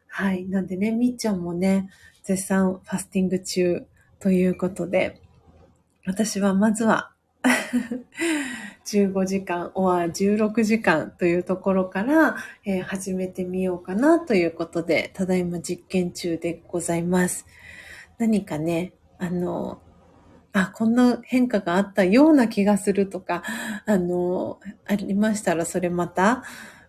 [0.08, 0.46] はい。
[0.46, 1.90] なんでね、みっちゃんもね、
[2.24, 3.86] 絶賛ファスティング中
[4.20, 5.22] ということで、
[6.06, 7.12] 私はまずは
[8.86, 12.36] 15時間、おは16時間というところから、
[12.66, 17.46] えー、始めてみようかなということで、ただいま実験中でございます。
[18.18, 19.82] 何かね、あの、
[20.52, 23.44] あ、こんな変化があったような気がするとか、
[23.86, 26.44] あの、ありましたら、それまた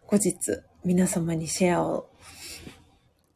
[0.06, 2.09] 後日皆様にシェアを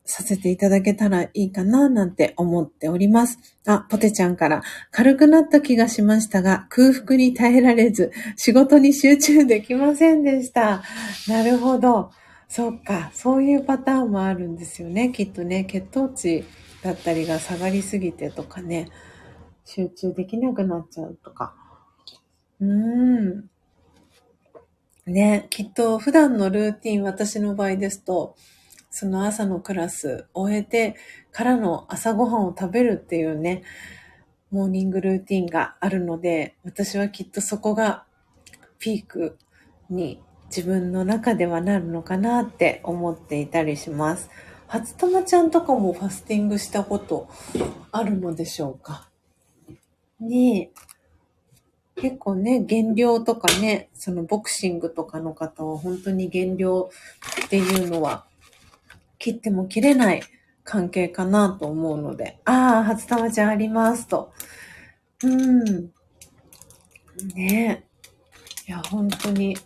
[0.07, 3.39] させていただけたらいいかななんて思っております。
[3.67, 10.83] あ、ポテちゃんから軽くなった気がしましたが、空腹に耐えられず、仕事に集中できませんでした。
[11.27, 12.11] なるほど。
[12.49, 13.11] そっか。
[13.15, 15.11] そういうパターンもあるんですよね。
[15.11, 16.45] きっとね、血糖値
[16.83, 18.89] だったりが下がりすぎてとかね。
[19.65, 21.55] 集中できなくなっちゃうとか。
[22.61, 23.51] うーん。
[25.07, 28.37] ね、きっと普段のルーティン、私の場合ですと、
[28.97, 30.95] その朝のクラス終えて
[31.33, 33.65] からの朝ごはんを食べるっていうね、
[34.53, 38.05] モーニングルーティンがあるので、私はきっとそこが
[38.79, 39.37] ピーク
[39.91, 44.31] に自分の中ではなるのかなって思っていたりします。
[44.69, 47.29] 初玉ちゃんとかもファスティングしたこと
[47.91, 49.09] あるのでしょうか？
[50.21, 50.71] ね
[51.97, 56.91] 結構ね、減量とかね、そのボクシングとかの方は本当に減量
[57.45, 58.25] っていうのは
[59.25, 60.23] 切っても切れない
[60.65, 64.35] 関係かなと思うので、ああ、初玉ちゃんありますと。
[65.23, 65.65] うん。
[67.35, 67.85] ね
[68.67, 69.57] えいや、本当に。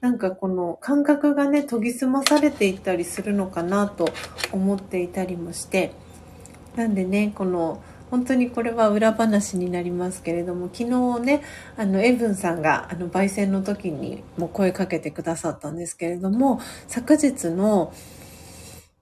[0.00, 4.08] なんかこの感覚がね、研ぎ澄まされていったりするのかなと
[4.52, 5.92] 思っていたりもして。
[6.74, 11.42] なんでね、この本当にこれは裏話になりますけれども昨日ね
[11.78, 17.94] あのエブンさんがあの焙煎の時にも声かけてくださったんですけれども昨日の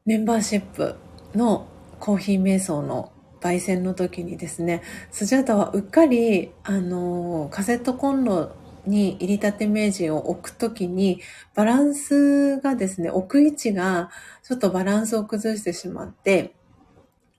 [0.06, 0.96] メンバーシップ
[1.34, 1.66] の
[1.98, 8.52] コーヒー瞑想の焙煎の時にですねスジャータはうっかりあのカセットコンロ
[8.86, 11.20] に入りたて名人を置くときに、
[11.54, 14.10] バランスがですね、置く位置が
[14.42, 16.54] ちょっとバランスを崩してしまって、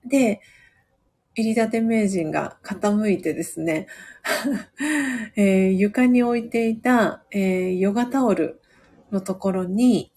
[0.04, 0.40] で、
[1.34, 3.86] 入り立て名人が傾いてですね、
[5.36, 8.60] えー、床に置いていた、えー、ヨガタオル
[9.10, 10.12] のところに、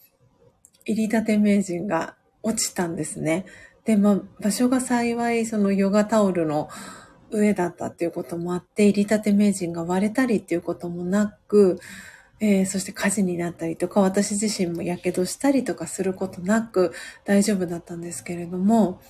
[0.85, 2.15] 入り立て名人が
[2.45, 3.45] 落ちたんですね。
[3.85, 6.69] で、まあ、場所が幸いそのヨガタオルの
[7.31, 11.79] 上だったっていうこともあって、入り立て名人が割れたりっていうこともなく、
[12.39, 16.93] えー、そして火事になったりとか、私自身も火傷したりとかすることなく
[17.25, 19.01] 大丈夫だったんですけれども、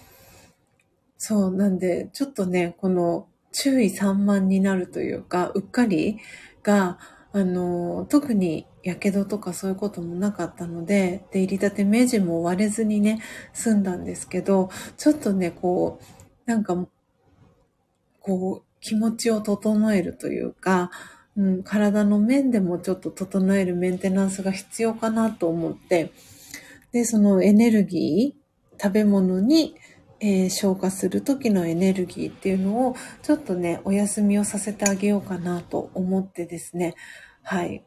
[1.17, 6.19] そう、なんで、ちょっとね、この注意散漫になるというか、うっかり
[6.63, 6.99] が、
[7.33, 13.19] あの、特に火傷とかそういうこともなかったので、で、入り立て目地も割れずにね、
[13.51, 16.77] 済んだんですけど、ちょっとね、こう、なんか、
[18.21, 20.91] こう、気持ちを整えるというか、
[21.35, 26.11] うん、体の面でもちょっと整えるメンテナンスが必要かなと思って、
[26.91, 29.75] で、そのエネルギー、食べ物に、
[30.19, 36.93] えー、消化する時のエネルギーっていうのを、ちょっとね、お休みをさせてあげようかなと思ってですね、
[37.41, 37.83] はい。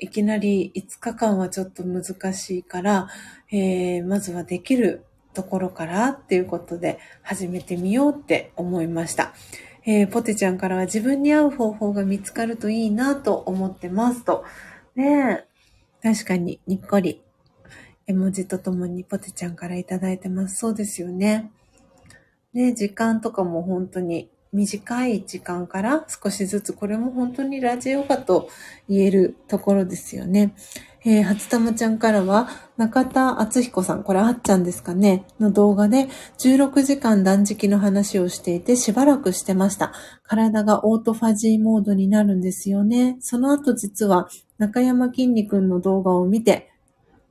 [0.00, 3.08] いきなり5日間はちょっと難しいから、
[3.50, 5.04] えー、まずはできる
[5.34, 9.34] ところからっていうことで始めてみようって思いました。
[9.86, 14.44] えー、ポテちゃんからは自分に合う方法が見つかるといいなと思ってますと。
[14.94, 16.08] ねえ。
[16.14, 17.22] 確かに、にっこり。
[18.06, 20.58] 絵文字とともにポテちゃんからいただいてます。
[20.58, 21.50] そうですよね。
[22.52, 28.48] ね時間とかも本当に短い時間から少しずつ、これも本当にラジオガと
[28.88, 30.54] 言えるところですよね。
[31.04, 36.08] えー、初玉ちゃんからは、中田敦彦さん、これあっちゃんですかね、の動画で
[36.38, 39.92] 16時間断食の話をしていてしばらくしてました。
[40.22, 43.16] 体がオートファジーモードになるんですよね。
[43.20, 46.70] その後実は中山きんに君の動画を見て、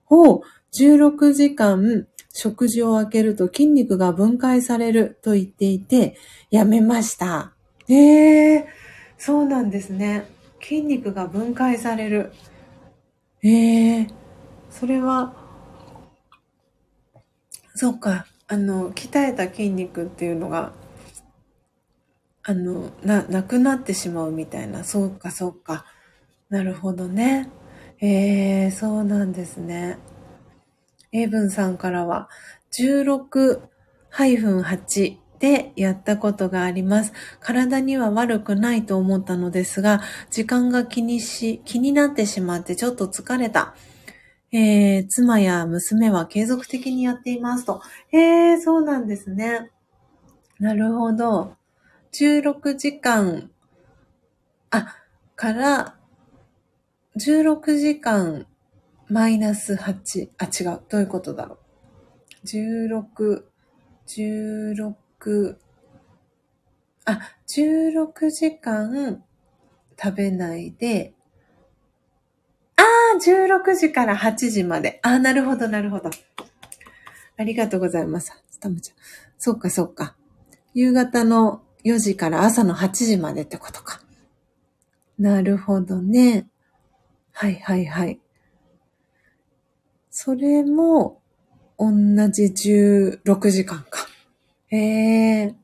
[0.06, 0.42] ほう、
[0.74, 6.18] 16時間食事を空けると筋肉が分解されると言っていて、
[6.52, 7.54] やめました。
[7.90, 8.66] ええー、
[9.18, 10.28] そうなんですね。
[10.62, 12.32] 筋肉が分解される。
[13.44, 14.10] ええー、
[14.70, 15.34] それは、
[17.76, 20.74] そうか、あの、鍛えた筋肉っていうのが、
[22.44, 24.84] あの、な、なくなってしまうみたいな。
[24.84, 25.86] そうか、そうか。
[26.50, 27.50] なるほどね。
[28.00, 29.98] ええー、そうなんですね。
[31.18, 32.30] 英文さんからは、
[32.72, 37.14] 16-8でやったことがあります。
[37.40, 43.76] 体には悪くないと思ったのですが、時間が気にし、気になってしまってちょっと疲れた。
[44.52, 47.82] えー、妻や娘は継続的にやっていますと。
[48.12, 49.72] えー、そうなんですね。
[50.60, 51.56] なるほど。
[52.14, 53.52] 16時間、
[54.70, 54.96] あ、
[55.36, 55.96] から、
[57.18, 58.48] 16時間
[59.10, 60.82] マイナス8、あ、違う。
[60.90, 61.58] どういうことだろ
[62.44, 62.46] う。
[62.46, 63.44] 16、
[64.08, 65.58] 16、
[67.06, 69.24] あ、16時間
[70.02, 71.14] 食べないで、
[72.76, 75.00] ああ、16時から8時まで。
[75.04, 76.10] ああ、なるほど、なるほど。
[77.38, 78.32] ありがとうございます。
[78.60, 78.98] たむちゃん。
[79.38, 80.16] そうか、そうか。
[80.74, 84.02] 夕方の4時から朝の8時までってことか。
[85.18, 86.48] なるほどね。
[87.32, 88.20] はい、はい、はい。
[90.20, 91.22] それも
[91.78, 91.92] 同
[92.32, 94.08] じ16時間か。
[94.66, 95.56] へえ。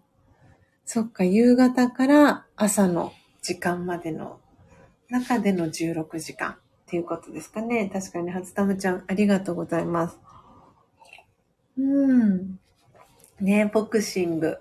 [0.86, 4.40] そっか、夕方から朝の時間までの
[5.10, 7.90] 中での16時間っていうことですかね。
[7.92, 10.20] 確かに、初玉ちゃん、ありがとうございます。
[11.80, 12.60] うん。
[13.40, 14.60] ねボクシング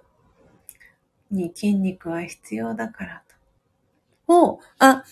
[1.31, 3.23] に筋肉は必要だから
[4.27, 4.33] と。
[4.55, 5.05] おあ、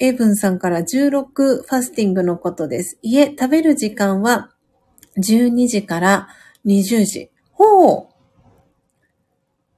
[0.00, 2.98] エイブンさんから16ファスティングのことです。
[3.02, 4.54] いえ、食べる時間は
[5.16, 6.28] 12時から
[6.64, 7.30] 20時。
[7.52, 8.08] ほう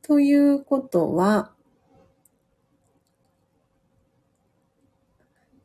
[0.02, 1.52] ということは、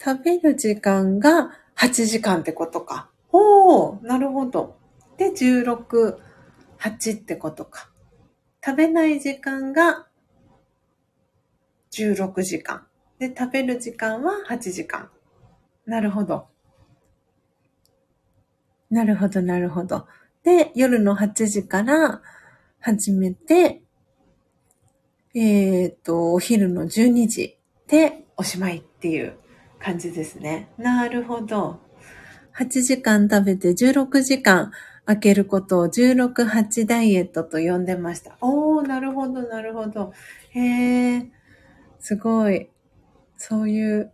[0.01, 3.09] 食べる時間が8時間ってことか。
[3.33, 4.77] おー、なるほど。
[5.17, 6.17] で、16、
[6.79, 7.89] 8ってことか。
[8.63, 10.07] 食べない時間が
[11.91, 12.87] 16時間。
[13.19, 15.09] で、食べる時間は8時間。
[15.85, 16.47] なるほど。
[18.89, 20.07] なるほど、なるほど。
[20.43, 22.21] で、夜の8時から
[22.79, 23.81] 始めて、
[25.33, 29.37] えっ、ー、と、お昼の12時でおしまいっていう
[29.79, 30.69] 感じですね。
[30.77, 31.79] なるほど。
[32.57, 34.71] 8時間食べて16時間
[35.05, 38.37] 空けることを16-8ダイエットと呼んでました。
[38.39, 40.13] おー、なるほど、なるほど。
[40.51, 41.29] へー、
[41.99, 42.69] すごい。
[43.37, 44.11] そういう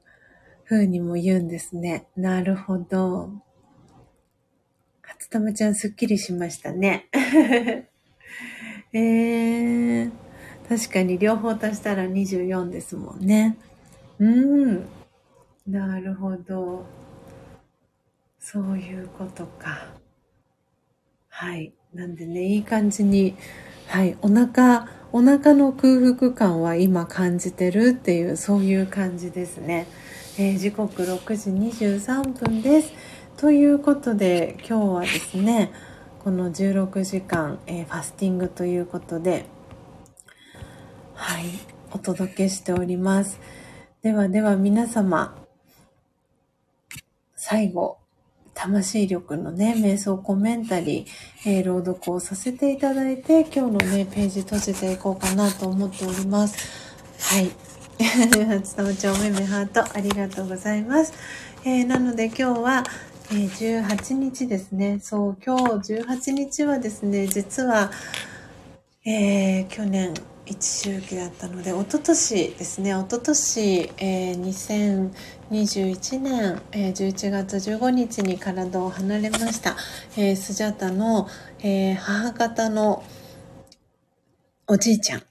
[0.66, 2.08] 風にも言うんですね。
[2.16, 3.30] なるほど。
[5.02, 7.10] 初玉ちゃんすっきりしましたね。
[8.94, 10.12] えー。
[10.70, 13.58] 確かに両方足したら24ですもんね。
[14.20, 14.86] うん。
[15.68, 16.86] なるほど。
[18.40, 19.94] そういうことか。
[21.28, 21.74] はい。
[21.94, 23.36] なんでね、いい感じに、
[23.88, 24.18] はい。
[24.22, 29.88] お腹、お腹の空腹感は今感じてるっていう、そういう感じですね。
[30.38, 31.50] えー、時刻6時
[31.86, 32.94] 23分です。
[33.36, 35.74] ということで、今日はですね、
[36.24, 39.48] この16時間、えー、ファスティングということで、
[41.14, 41.44] はい、
[41.92, 43.38] お届けしております。
[44.02, 45.36] ではでは皆様、
[47.36, 48.01] 最後、
[48.54, 56.58] 魂力のね、瞑想コメンタリー、えー、朗読をさせていただいて、今日のね、ページ閉じていこうかなと思っております。
[57.20, 57.52] はい。
[58.02, 61.14] 初玉ちゃんおめめハートありがとうございます。
[61.64, 62.84] えー、なので今日は、
[63.32, 65.00] えー、18日ですね。
[65.02, 67.92] そう、今日18日はですね、実は、
[69.06, 70.14] えー、去年
[70.52, 75.12] 一周期だったので、一昨年ですね、一昨年、えー、
[75.50, 79.78] 2021年、えー、11月15日に体を離れました。
[80.18, 81.30] えー、スジャタの、
[81.64, 83.02] えー、母方の
[84.68, 85.24] おじいちゃん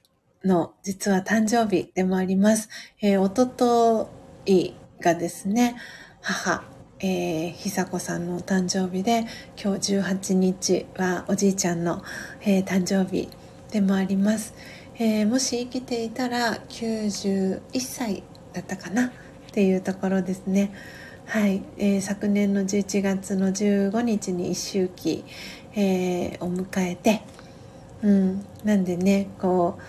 [0.42, 2.70] の実は誕生日でもあります。
[3.02, 4.08] えー、おとと
[4.46, 5.76] いがですね、
[6.22, 6.64] 母、
[7.00, 9.26] えー、久子さんの誕生日で、
[9.62, 12.02] 今日18日はおじいちゃんの、
[12.40, 13.28] えー、誕生日
[13.70, 14.54] でもあります。
[15.02, 18.22] えー、もし生きていたら91歳
[18.52, 19.10] だったかなっ
[19.50, 20.74] ていうところですね。
[21.24, 25.24] はい、えー、昨年の11月の15日に一周期、
[25.74, 27.22] えー、を迎えて、
[28.02, 29.82] うん、なんでねこう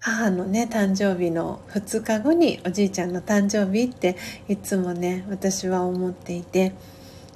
[0.00, 4.16] 母のね誕生日の2日後におじいちゃんの誕生日って
[4.48, 6.72] いつもね私は思っていて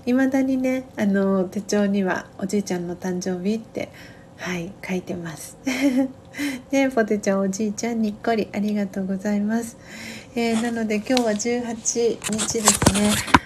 [0.06, 3.90] いまだにねあの手帳にはおじいちゃんの誕生日って
[4.38, 5.58] はい書いてます。
[6.70, 9.76] ねポテちゃんおじいちゃんにっこりありがとうございます、
[10.34, 11.74] えー、なので今日は18
[12.32, 13.36] 日ですね。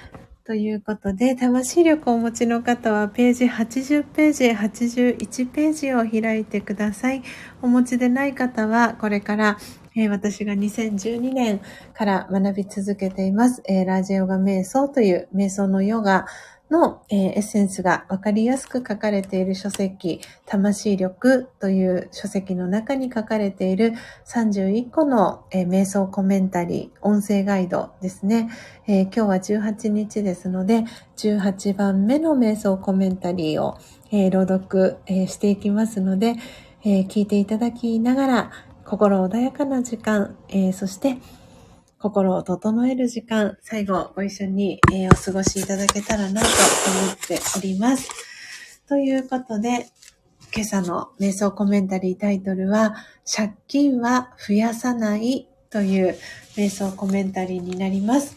[0.51, 7.23] ということで、魂力をお持ちの方はページ80ページ、81ページを開いてください。
[7.62, 9.59] お持ちでない方はこれから、
[9.95, 11.61] えー、私が2012年
[11.95, 16.27] から学び続けています、えー、ラジオガ瞑想という瞑想のヨガ
[16.70, 23.94] の、えー、エッセンスがわかりやすく書かれている書籍、魂力という書籍の中に書かれている
[24.26, 28.51] 31個の、えー、瞑想コメンタリー、音声ガイドですね、
[28.86, 30.84] えー、今日は18日ですので、
[31.16, 33.78] 18番目の瞑想コメンタリーを、
[34.30, 36.34] 朗読、していきますので、
[36.82, 38.51] 聞いていただきながら、
[38.84, 40.36] 心穏やかな時間、
[40.72, 41.18] そして、
[42.01, 48.09] 心を整える時間、最後ご一緒に、えー、お過ごしいただけたらなと思っております。
[48.89, 49.86] ということで、
[50.56, 52.97] 今朝の瞑想コメンタリータイトルは、
[53.31, 56.16] 借金は増やさないという
[56.56, 58.35] 瞑想コメンタリーになります。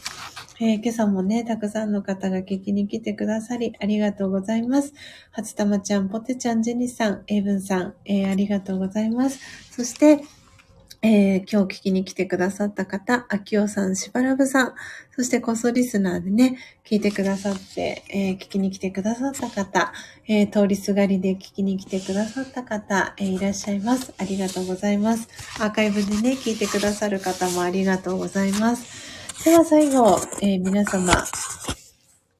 [0.59, 4.93] えー、今朝もね、たくさんの方が聞きに来てくださり、ありがとうございます。
[5.31, 9.39] 初玉ちゃん、ポテちゃん、ジェニさん、エイブンさん、えー、ありがとうございます。
[9.71, 10.21] そして、
[11.05, 14.73] えー、今日聞きに来てくださった方、あきおさん、しばらぶさん、
[15.13, 19.91] そしてこそリスナーでね、聞いてくださって、えー、聞きに来てくださった方、
[20.29, 24.13] えー、通りすがりで聞きに来てくださった方、えいらっしゃいます。
[24.17, 25.27] ありがとうございます。
[25.59, 29.43] アーカイブでね、聞いてくださる方もありがとうございます。
[29.43, 31.13] では最後、え皆様、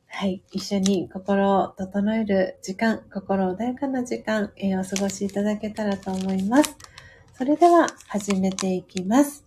[0.08, 0.42] はい。
[0.54, 6.93] 一緒に心を整える時間、心穏やかな時間、えお過ごしいただけたらと思います。
[7.36, 9.44] それでは始めていきます。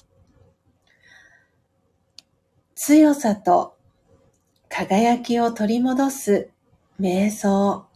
[2.74, 3.76] 強さと
[4.68, 6.50] 輝きを取り戻す
[7.00, 7.86] 瞑想。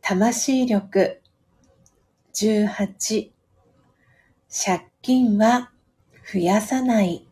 [0.00, 1.20] 魂力
[2.32, 3.30] 18
[4.48, 5.70] 借金は
[6.32, 7.28] 増やさない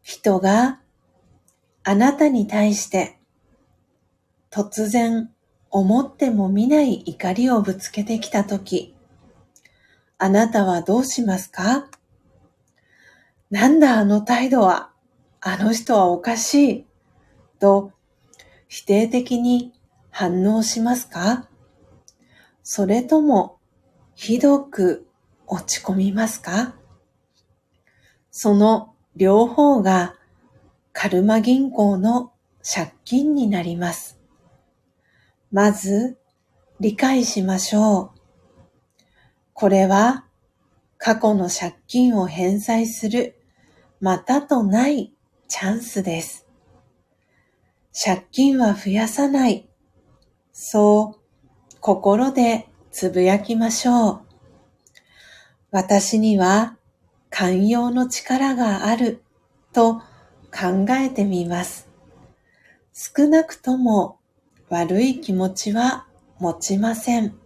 [0.00, 0.80] 人が
[1.82, 3.18] あなたに対して
[4.50, 5.30] 突然
[5.70, 8.93] 思っても見ない怒りをぶつけてきたとき、
[10.24, 11.86] あなたはどうしますか？
[13.50, 14.90] なんだあの態度は、
[15.42, 16.86] あの人はおかしい、
[17.60, 17.92] と
[18.66, 19.74] 否定的に
[20.10, 21.46] 反応しますか？
[22.62, 23.58] それとも
[24.14, 25.06] ひどく
[25.46, 26.74] 落ち込みますか？
[28.30, 30.14] その両方が
[30.94, 32.32] カルマ銀行の
[32.62, 34.18] 借金になります。
[35.52, 36.16] まず
[36.80, 38.13] 理解しましょう。
[39.54, 40.24] これは
[40.98, 43.40] 過去の借金を返済する
[44.00, 45.14] またとない
[45.48, 46.46] チャンスです。
[47.94, 49.68] 借金は増やさない。
[50.52, 54.20] そう心でつぶやきましょう。
[55.70, 56.76] 私には
[57.30, 59.22] 寛容の力がある
[59.72, 60.00] と
[60.52, 61.88] 考えてみます。
[62.92, 64.18] 少なくとも
[64.68, 66.06] 悪い気持ちは
[66.40, 67.43] 持ちません。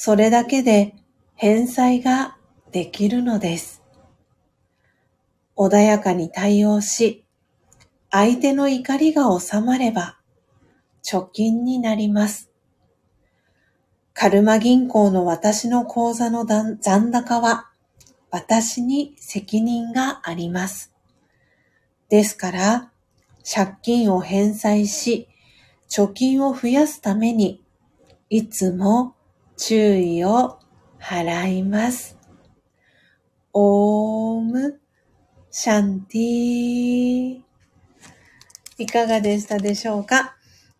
[0.00, 0.94] それだけで
[1.34, 2.36] 返済が
[2.70, 3.82] できるのです。
[5.56, 7.24] 穏やかに対応し、
[8.08, 10.16] 相手の怒りが収まれば
[11.02, 12.48] 貯金になります。
[14.14, 16.78] カルマ銀行の私の口座の残
[17.10, 17.68] 高は
[18.30, 20.94] 私に責任があります。
[22.08, 22.92] ですから、
[23.42, 25.26] 借金を返済し、
[25.90, 27.64] 貯金を増やすために、
[28.30, 29.16] いつも
[29.60, 30.60] 注意を
[31.00, 32.16] 払います。
[33.52, 34.80] オーム
[35.50, 37.40] シャンティ
[38.78, 40.36] いかがでしたでしょうか？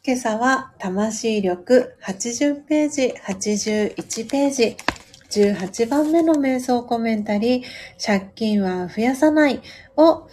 [0.06, 4.76] 今朝は魂力80ページ、81ページ、
[5.28, 9.60] 18番目の瞑想コメンタリー、借金は増やさない
[9.96, 10.28] を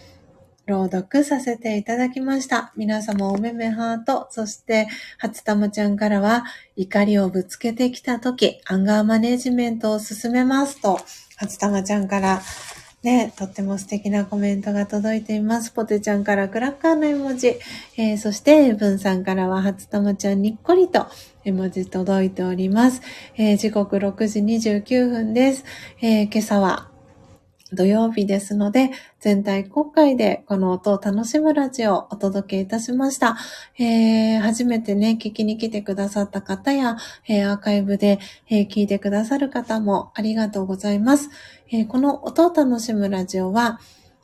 [0.66, 2.74] 朗読させていただきました。
[2.76, 4.88] 皆様おめめハート、そして
[5.20, 6.44] 初玉ちゃんからは
[6.76, 11.00] 怒りをぶつけてきたとき、アンガーマネジメントを進めますと、
[11.38, 12.42] 初玉ちゃんから
[13.06, 15.70] ね、とっても素敵なコメントが届いています。
[15.70, 17.50] ポテちゃんからクラッカーの絵文字。
[17.98, 21.06] えー、そして、ブンさんからは初玉ちゃんにっこりと
[21.44, 23.04] 絵文字届いております。
[23.38, 25.66] えー、時刻6時29分です。
[26.02, 26.90] えー、今朝は
[27.76, 33.38] 土曜日ですので、全体公開でこの音を楽しむラジオをお届けいたしました。
[33.78, 36.98] えー、初めてね、聞きに来てくださった方や、
[37.28, 38.20] えー、アーカイブで、
[38.50, 41.30] えー、聞いてくださる方もありがとうございます。
[41.72, 43.80] えー、この音を楽しむラジオは、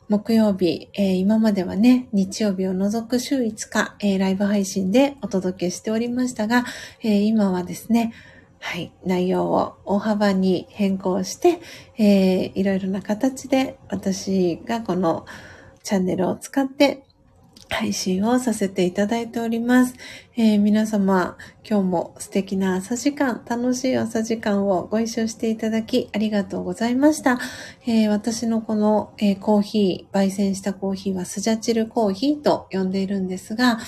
[0.08, 6.66] 木曜日、えー、今まではね、日曜日を除く週5日、えー、ライブ配信でお届けしておりましたが、
[7.02, 8.12] えー、今はですね、
[8.64, 11.60] はい、内容を大幅に変更して、
[11.98, 15.26] えー、いろいろな形で私がこの
[15.82, 17.02] チャンネルを使って
[17.68, 19.94] 配信をさせていただいております。
[20.36, 21.36] えー、皆様、
[21.68, 27.40] 今日も素敵な朝時間、楽しい朝時間をご一緒していただきありがとうございました。
[27.84, 33.78] えー、私のこの、えー、コーヒー、焙煎したコーヒーはスジャチルコーヒーと呼んでいるんですが、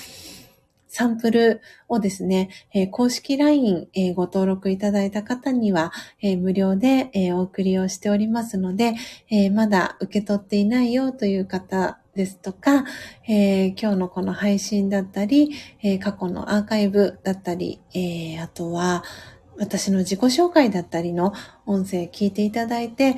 [0.95, 5.91] サンプルをですね、え、公式 LINE、え、ご登録いただいた方には、
[6.21, 8.93] え、無料で、えお送りをしておりますので、
[9.29, 12.85] えまだ受け取っていないよという方ですとか、
[13.27, 15.51] え今日のこの配信だったり、
[15.83, 19.03] え過去のアーカイブだったり、えあとは
[19.57, 21.33] 私の自己紹介だったりの
[21.65, 23.17] 音声聞いていただいて、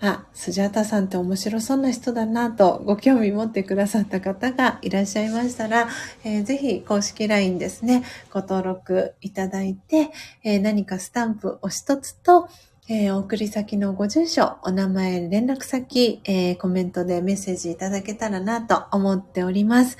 [0.00, 5.88] あ、スジャータさんって面白そうな人だなとご興味持ってくださった方がいらっしゃいましたら、
[6.22, 10.10] えー、ぜひ公式 LINE ですね、ご登録いただいて、
[10.44, 12.48] えー、何かスタンプお一つと、
[12.88, 19.96] えー、送り先のご住所、お名前、連絡先、えー、コメントでメッセージいただけたらなと思っております。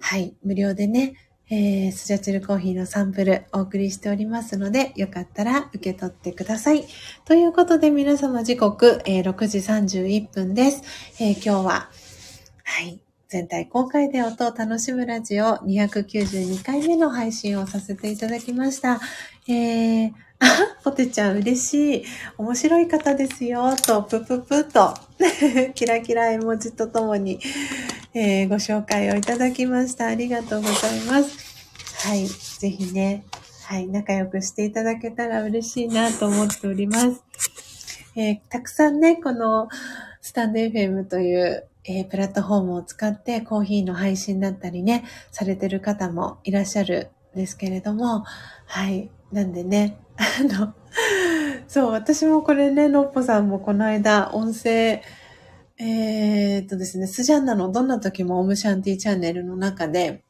[0.00, 1.14] はい、無料でね、
[1.50, 6.84] えー、スジャチルコーヒーのサンプルお送りしておりますので、よかったら受け取ってください。
[7.24, 10.82] ということで皆様時刻、えー、6時31分です、
[11.22, 11.90] えー、今日は、
[12.64, 19.00] はい、全体公開で音を楽しむラジオ292回目の配信をさせていただきました。
[19.48, 20.12] えー、
[20.84, 22.04] ポテちゃん嬉しい。
[22.36, 23.74] 面白い方ですよ。
[23.76, 24.94] と、ぷぷぷと、
[25.74, 27.40] キラキラ絵文字とともに、
[28.14, 30.06] えー、ご紹介をいただきました。
[30.06, 32.06] ありがとうございます。
[32.06, 32.26] はい。
[32.26, 33.24] ぜひね、
[33.64, 33.88] はい。
[33.88, 37.22] 仲良くしていただけたら嬉しいなと思っております。
[38.16, 39.68] えー、たくさんね、この
[40.20, 48.24] スタンド FM という、えー、プラットフォームを使ってコーヒーの配信だったりね、されてる方もいらっしゃるんですけれども、
[48.66, 49.10] はい。
[49.32, 50.74] なんでね、あの、
[51.68, 55.02] そう、私もこれね、のっぽさんもこの間音声、
[55.78, 60.24] えー、っとですね、スジャンナのどんな時もオムシャンティチャンネルの中で、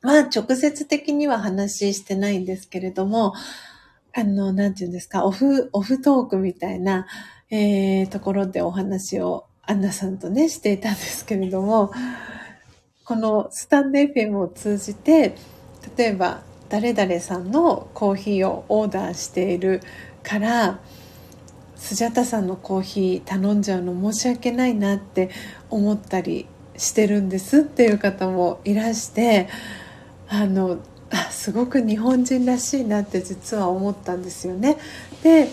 [0.00, 3.34] まあ直接的には話してないんですけれども、
[4.14, 7.06] あの、なんていうんですか、オフ、オフトークみたいな、
[7.50, 11.92] えー、ところでお話をアンナさんとね、していたんですけれども、
[13.04, 15.36] このスタンド FM を通じて、
[15.96, 19.82] 例えば誰々さんのコーヒーをオーダーしている
[20.22, 20.80] から、
[21.76, 25.30] スジャタさんのコーヒー頼んじゃうの申し訳ないなって
[25.70, 29.48] 思ったりしてるんですっていう方もいらして
[30.28, 30.78] あの
[31.30, 34.76] すごく日本人らしいなって実は思ったんですよね。
[35.22, 35.48] で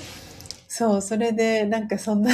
[0.67, 2.31] そうそれでなんかそんな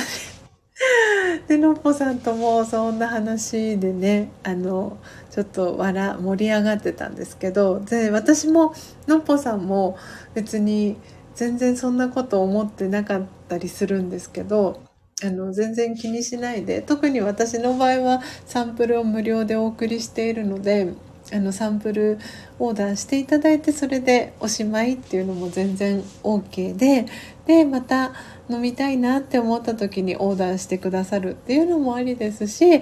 [1.48, 4.98] でのっぽさんともそんな話でねあの
[5.34, 8.76] ちょっと笑盛り上がってたんですけどで私も
[9.08, 9.98] のっぽさんも
[10.36, 10.96] 別に
[11.34, 14.80] 全然そんなこと思ってなかったりするんですけど
[15.24, 20.94] あの全然気にしないで特に私の場合はサンプルを無料でお送りしているので
[21.32, 22.20] あのサンプル
[22.60, 27.08] オーダーしていただいてそれでおしまいっていうのも全然 OK で
[27.48, 28.14] でまた
[28.50, 32.82] 飲みたいなって思った時にオーダーしてくださるっていうのもありですし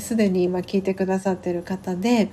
[0.00, 2.30] すで、えー、に今聞いてくださってる方で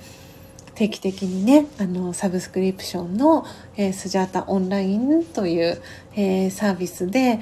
[0.74, 3.44] 定期的にねあのサブスクリプションの、
[3.76, 5.82] えー、スジャータオンラインという、
[6.14, 7.40] えー、サービスで、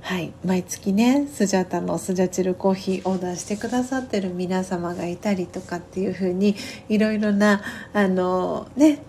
[0.00, 6.54] はい、毎月ねスジャータのスジャチルコーヒーオーダーしてくださってる皆様がいたりとかっていう風に
[6.88, 7.60] いろいろな
[7.92, 9.02] あのね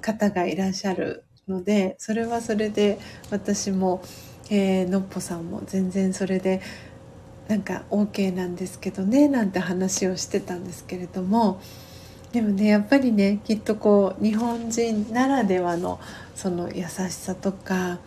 [0.00, 2.98] 方がいらっしゃるのでそれはそれで
[3.30, 4.02] 私も、
[4.50, 6.60] えー、のっぽさんも全然それで
[7.48, 11.60] なんか OK なんですけどねなんて話をしてたんですけれども
[12.32, 15.98] でもねやっぱりねきっとこう日本人ならではの
[16.34, 17.98] その優しさとかっ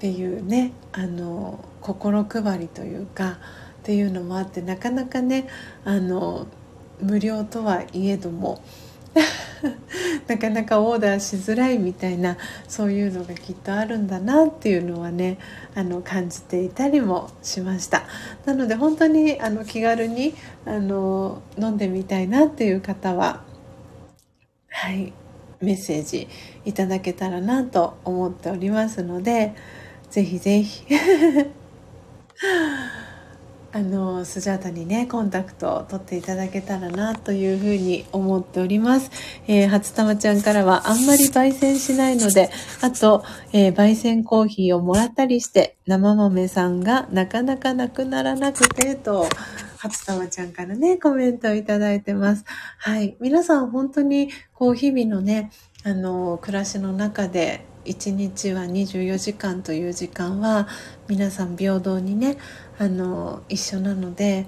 [0.00, 3.36] ていうねあの心配りというかっ
[3.82, 5.48] ていうのもあってなかなかね
[5.84, 6.46] あの
[7.00, 8.62] 無料とはいえども
[10.26, 12.36] なかなかオーダーしづらいみたいな
[12.68, 15.38] そういうのがきっとあるんだなっていうのはね
[15.74, 18.04] あの感じていたりもしました。
[18.44, 20.34] なので本当にあの気軽に
[20.64, 23.42] あの飲んでみたいなっていう方は
[24.68, 25.12] はい
[25.60, 26.28] メッセージ
[26.64, 29.54] いただけたらなと思っておりますので
[30.10, 30.84] ぜひぜひ。
[33.70, 39.10] あのスジャータにねコンタクトを取っていただけたらなというふうに思っております、
[39.46, 42.50] えー、初玉ちゃんからはあんまり焙煎しないので
[42.80, 49.28] あと、えー、焙煎コーヒーをもらったりして生豆さんがなかなかなくならなくてと
[49.76, 52.44] 初玉ちゃんからねコメントをいただいてます。
[52.78, 53.16] はい。
[53.20, 55.52] 皆さん本当にこう日々のね
[55.84, 60.68] あの暮らしの中で1日は24時間という時間は
[61.08, 62.36] 皆さん平等にね
[62.78, 64.46] あの一緒なので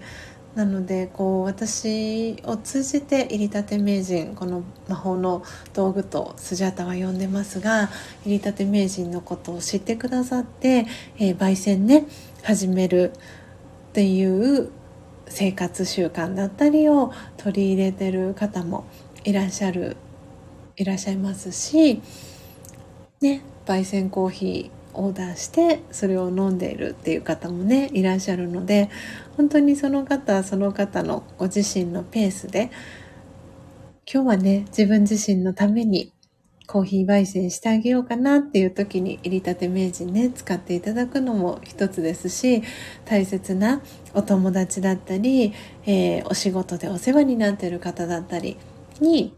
[0.55, 5.45] なのでこう私を通じて入りたて名人この魔法の
[5.75, 7.89] 道具とスジャータは呼んでますが
[8.25, 10.87] 入りたて名人のことを知ってくださって、
[11.19, 12.07] えー、焙煎ね
[12.43, 13.13] 始める
[13.91, 14.71] っていう
[15.29, 18.85] 生活習慣だったりを取り入れてる方も
[19.23, 19.97] いらっしゃる
[20.77, 22.03] いらっしゃいますし
[23.21, 28.91] ね焙煎コーヒーオーダーしてそれを飲んでいるっていう方もねいらっしゃるので
[29.37, 32.71] 本当にその方はその方のご自身のペースで
[34.13, 36.13] 今日はね自分自身のために
[36.67, 42.63] コーヒー焙煎してあげようかなっていう時に入りたて名人ね使っていただくのも一つですし
[43.07, 43.83] 大切な
[44.15, 45.53] お友達だったり、
[45.87, 48.57] えー、お仕事でお世話になってる方だったり
[49.01, 49.35] に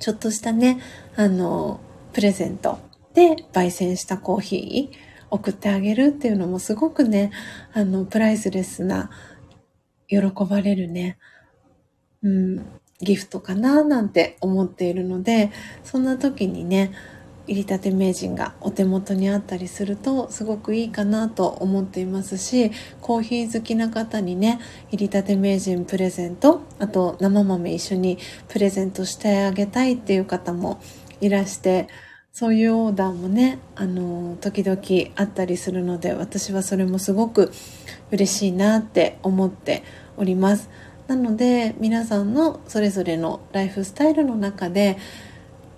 [0.00, 0.80] ちょっとしたね
[1.14, 1.78] あの
[2.12, 2.87] プレゼント
[3.18, 4.96] で焙煎したコーヒー
[5.30, 7.32] 送ってあげるっていうのもすごくね、
[7.72, 9.10] あの、プライスレスな、
[10.06, 10.18] 喜
[10.48, 11.18] ばれるね、
[12.22, 12.66] うん、
[13.00, 15.50] ギフトかななんて思っているので、
[15.82, 16.92] そんな時にね、
[17.48, 28.18] 入りたて名人がお手元にあったりするとすごくいいかなと思っていますしコーヒー好きな方にね入りたて名人プレゼントあと生豆一緒に
[28.48, 30.78] プレゼントしてあげたいっていう方も
[31.22, 31.88] いらして
[32.38, 34.80] そういうオーダーもね、あの、時々
[35.16, 37.50] あったりするので、私はそれもすごく
[38.12, 39.82] 嬉しいなって思って
[40.16, 40.70] おります。
[41.08, 44.98] なので、皆さんのそれぞれのライフスタイルの中で、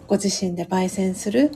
[0.06, 1.50] ご自身で焙煎する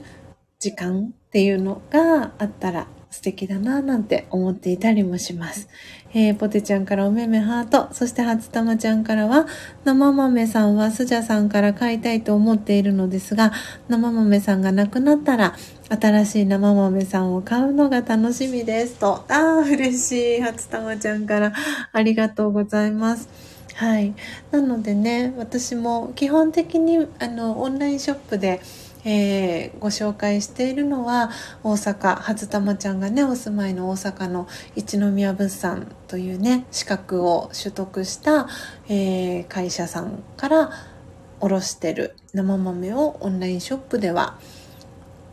[0.59, 5.69] 時間っていうのがあったら素敵だななんて思っていたりもします。
[6.17, 9.47] えー、ポテちゃんからおめめハート、そして初玉ちゃんからは、
[9.85, 13.53] 生豆さんはスジャさんから買いたいと思っているのですが、
[13.89, 15.57] 生豆さんが亡くなったら、
[15.91, 18.95] 新しい生豆さんを買うのが楽しみです。
[18.95, 20.41] と、ああ、嬉しい。
[20.41, 21.53] 初玉ちゃんから
[21.93, 23.29] ありがとうございます。
[23.75, 24.15] はい。
[24.53, 28.61] なのでね、私も基本的にあのオンラインショップで、
[29.05, 31.31] えー、ご紹介しているのは
[31.63, 38.49] 大阪初玉ちゃんがねお住まいの大阪の一宮物産というね資格を取得した、
[38.89, 40.71] えー、会社さんから
[41.41, 44.39] 卸してる生豆をオンラインショップでは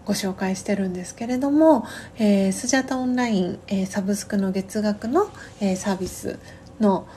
[0.06, 1.86] ご紹介してるんですけれども、
[2.18, 5.30] えー、スジャタオンライン、えー、サブスクの月額の、
[5.62, 6.40] えー、サービス
[6.80, 7.08] の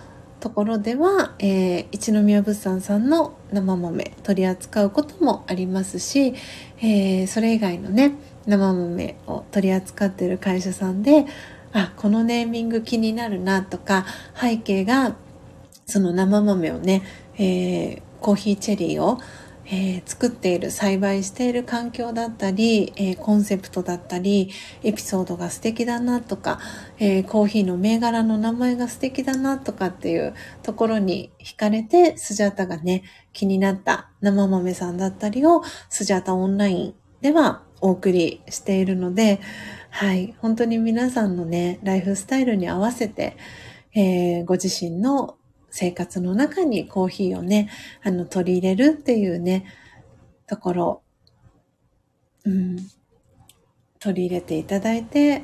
[0.45, 6.35] ところでは、えー、一宮物産さんの生豆取り扱うこともありますし、
[6.83, 8.13] えー、それ以外のね
[8.45, 11.25] 生豆を取り扱ってる会社さんで
[11.73, 14.05] あこのネーミング気になるなとか
[14.39, 15.17] 背景が
[15.87, 17.03] その生豆をね、
[17.39, 19.21] えー、コーヒーチェリーを
[19.67, 24.51] えー、作っている栽培している環境だったり、えー、コンセプトだったり
[24.83, 26.59] エピソードが素敵だなとか、
[26.99, 39.41] えー、コーヒーの銘柄の名前が素敵だなとかっていうところに惹かれてスジャタがね気になった生豆さんだったりをスジャタオンラインではお送りしているので
[39.91, 43.37] はい本当に皆さんのねライフスタイルに合わせて、
[43.95, 45.37] えご自身の
[45.77, 47.69] 生活の中にコーヒーをね、
[48.05, 49.67] あの、取り入れるっていうね、
[50.47, 51.03] ところ、
[52.45, 52.77] うん、
[53.99, 55.43] 取り入れていただいて、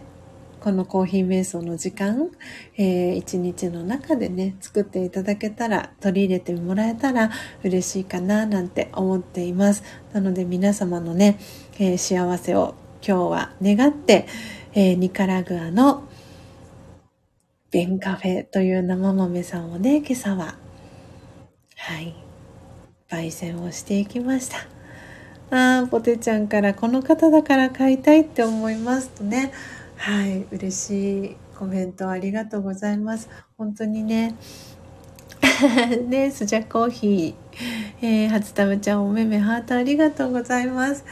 [0.61, 2.31] このコーヒー瞑想の時間、
[2.77, 7.33] えー、一日の中でね、作っていただけたら、取り入れてもらえたら
[7.65, 9.83] 嬉しいかな、なんて思っています。
[10.13, 11.41] なので皆様のね、
[11.81, 14.29] えー、幸せを今日は願って、
[14.75, 16.09] えー、ニカラグアの
[17.71, 20.57] ベンカフェという生豆さんをね、今朝は、
[21.77, 22.17] はい、
[23.09, 24.59] 焙煎をしていきました。
[25.53, 29.53] あー、ポテちゃんからこの方だから買いたいって思いますとね、
[29.97, 33.29] はい、嬉しいコメントありがとうございます。
[33.57, 34.35] 本当にね、
[36.09, 37.35] ね、スジャコーヒー、
[38.03, 41.05] えー、初玉ちゃんおめめハートありがとうございます。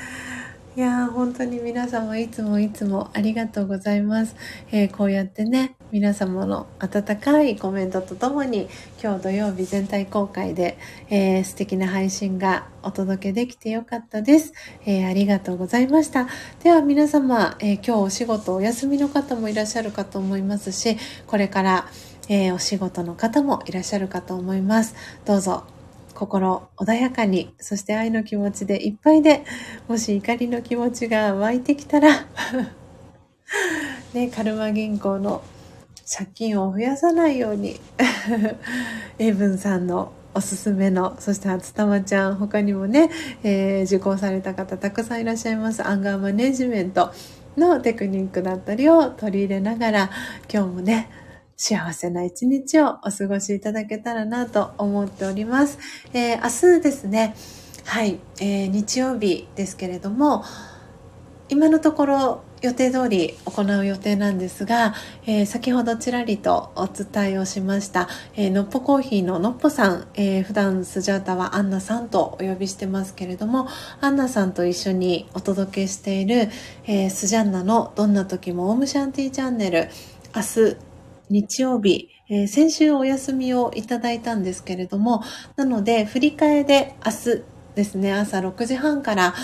[0.78, 4.36] いやー本当に皆様いつもいつもありがとうございます、
[4.70, 8.68] えー、こうやってね皆様の温かいコメントとともに
[9.02, 10.78] 今日土曜日全体公開で、
[11.10, 14.52] えー、素敵な配信がお届けできてよかったです、
[14.86, 16.28] えー、ありがとうございました。
[16.62, 20.96] では皆様、え今日お仕事お休みの方もいらっしゃるかと思いますし
[21.26, 21.88] これから、
[22.28, 24.94] えお仕事の方もいらっしゃるかと思います。
[25.24, 25.77] どうぞ。
[26.18, 29.44] 心穏やかに、そして愛の気持ちでいっぱいで、
[29.86, 32.26] もし怒りの気持ちが湧いてきたら
[34.12, 35.42] ね、カルマ銀行の
[36.10, 37.78] 借金を増やさないように
[39.20, 43.10] エイブンさんのおすすめの、そして初玉ちゃん、他にもね、
[43.44, 45.86] えー、受講された方たくさんいらっしゃいます。
[45.86, 47.12] アンガーマネジメント
[47.56, 50.10] のテクニックだったりを取り入れながら、
[50.52, 51.10] 今日もね、
[51.60, 55.78] 幸せな一日をお過ごしいただけたらなと思っております。
[56.14, 57.34] えー、明日ですね、
[57.84, 60.44] はい、えー、日曜日ですけれども、
[61.48, 64.94] 今のところ予定通り行う予定なんですが、
[65.26, 73.66] えー、先ほどちらりとお伝えをしました、えー、のっぽコーヒーののっぽさん、えー、普段スジャータはアンナさんとお呼びしてますけれども、
[74.00, 76.50] アンナさんと一緒にお届けしている、
[76.84, 79.88] えー、スジャンナのどんな時もオームシャンティーチャンネル、
[80.36, 80.87] 明日
[81.30, 85.22] 日曜日、えー、先週お休みをいただいたんですけれども、
[85.56, 87.44] なので、振り替えで明日
[87.74, 89.34] ですね、朝6時半から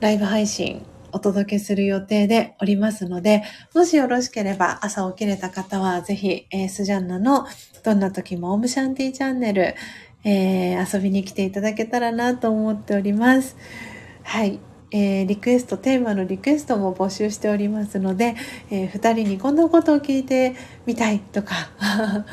[0.00, 3.42] ライブ配信お届けする予定でおりますので、
[3.74, 7.46] もしよろしければ朝起きれた方はぜひ、えー、スジャンナの
[7.82, 9.74] どんな時もオムシャンティチャンネル、
[10.24, 13.56] えー、遊びに来ていただけたらなと思っております。
[14.22, 14.60] はい。
[14.90, 18.36] えー、リクエスト、テーマのリクエストも募集しておりますので、
[18.70, 20.54] えー、2人にこんなことを聞いて
[20.86, 21.70] みたいとか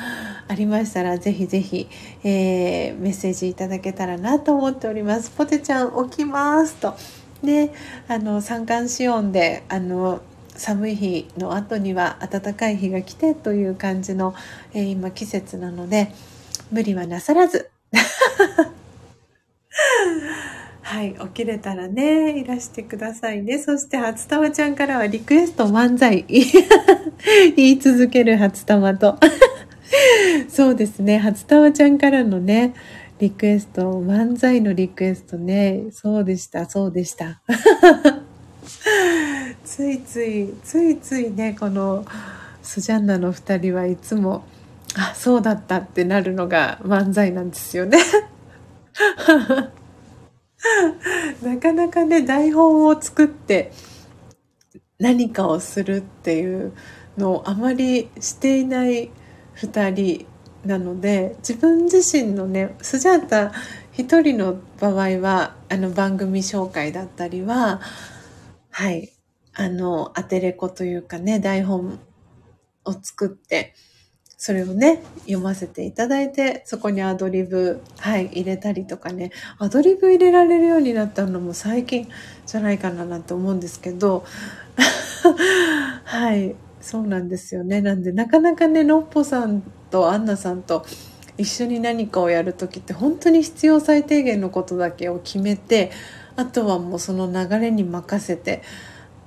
[0.48, 1.90] ありましたら、ぜひぜひ、
[2.24, 5.32] えー、メッセージいただけたらなと思っております。
[5.32, 6.96] ポテちゃん起きますと。
[7.44, 7.72] ね、
[8.08, 10.22] あの、三寒四温で、あの、
[10.56, 14.34] 寒い日の後には暖かい日が来てという感じの、
[14.74, 16.12] えー、今季節なので、
[16.72, 17.70] 無理はなさらず。
[20.88, 23.58] はい、起きれたらね、いらしてくださいね。
[23.58, 26.24] そして、初玉ちゃんからはリクエスト漫才。
[27.58, 29.18] 言い続ける初玉と。
[30.48, 32.76] そうですね、初玉ちゃんからのね、
[33.18, 37.42] リクエスト、漫才のリクエストね、そうでした、そうでした。
[39.66, 42.06] ついつい、ついついね、この
[42.62, 44.44] スジャンナの二人はいつも、
[44.96, 47.98] あ、そうだったってなるのが漫才なんですよね。
[51.42, 53.72] なかなかね、台本を作って
[55.00, 56.74] 何かをするっていう
[57.18, 59.12] のをあまりしていない
[59.58, 60.26] 2人
[60.66, 63.52] なので自分自身のねスジャータ
[63.92, 67.82] 一人の場合はあの番組紹介だったりは
[68.72, 69.12] はい
[69.54, 72.00] あのアテレコというかね台本
[72.84, 73.74] を作って
[74.38, 82.10] それをね、読ませていただいて、そこにアドリブ、はい、入れたりとかね、アドリブ入れられるようになったのも最近
[82.46, 84.26] じゃないかななんて思うんですけど、
[86.04, 87.82] はい、そうなんですよね。
[87.82, 90.86] なんで、なかなかね、のっぽさんとアンナさんと
[91.38, 95.92] 一緒に何かをやるときって本当に必要最低限のことだけを決めて、
[96.36, 98.62] あとはもうその流れに任せて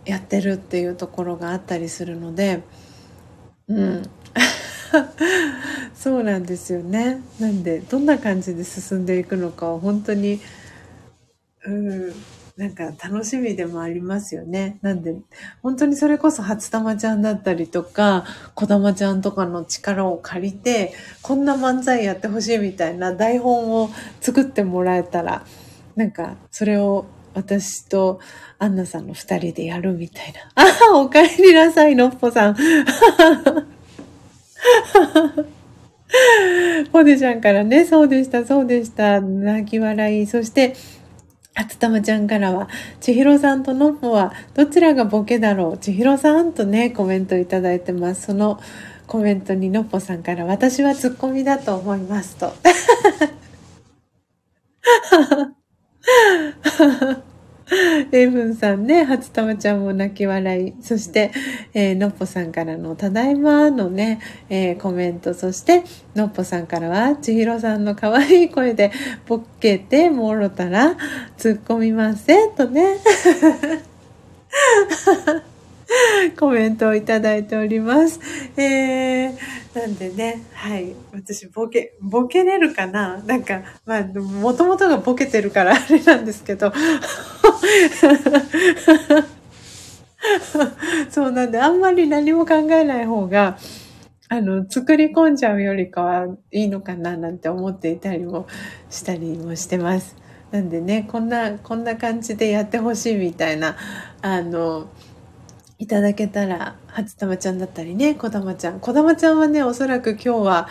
[0.04, 2.62] やってるっていうところがあったりするので、
[3.68, 4.02] うん。
[5.94, 7.20] そうなんですよね。
[7.38, 10.40] なんで、どんな感じで進んでいくのかは本当に、
[11.64, 12.12] うん、
[12.56, 14.78] なんか楽しみでもありますよね。
[14.82, 15.14] なんで、
[15.62, 18.24] 本当にそれこそ初玉ちゃんだったりとか、
[18.54, 20.92] 小玉ちゃんとかの力を借りて、
[21.22, 23.90] こんな漫才やってほしいみたいな台本を
[24.20, 25.44] 作ってもらえたら、
[25.94, 28.18] なんか、それを私と
[28.58, 30.40] アンナさんの二人でやるみたいな。
[30.56, 32.56] ああ、お帰りなさい、のっぽさん。
[36.92, 39.20] ポテちゃんからね、そうでした、そうでした。
[39.20, 40.26] 泣き笑い。
[40.26, 40.74] そして、
[41.54, 42.68] 初玉ちゃんからは、
[43.00, 45.78] 千尋さんとのっぽは、どちらがボケだろう？
[45.78, 48.26] 千尋さんとね、コメントいただいてます。
[48.26, 48.60] その
[49.06, 52.52] コメントにのっぽさんから、私はツッコミだと思いますと。
[58.10, 60.74] レイブンさんね、初玉ちゃんも泣き笑い。
[60.80, 61.32] そして、
[61.74, 65.34] えー、のっぽさんからのただいまのね、えー、コメント。
[65.34, 65.84] そして、
[66.14, 68.90] のっぽさんからは、千尋さんの可愛い声で、
[69.26, 70.96] ボケてもろたら、
[71.36, 72.96] 突っ込みませんとね。
[76.38, 78.20] コメントをいただいております。
[78.56, 79.32] えー、
[79.74, 80.94] なんでね、はい。
[81.12, 83.22] 私、ボケ、ボケれるかな？
[83.26, 86.72] なんか、まあ、もともとがボケてるから あれなんですけど。
[91.10, 93.56] そうなんで、あんまり何も考えない方が、
[94.28, 97.16] あの、作り込んじゃうよりかはいいのかな？
[97.16, 98.46] なんて思っていたりも
[98.90, 100.16] したりもしてます。
[100.50, 103.76] なんでね、こんな、こんな感じでやってほしいみたいな、
[104.20, 104.88] あの、
[105.78, 108.80] いただけたら、初玉ちゃんだったりね、こだまちゃん。
[108.80, 110.68] こだまちゃんはね、おそらく今日は、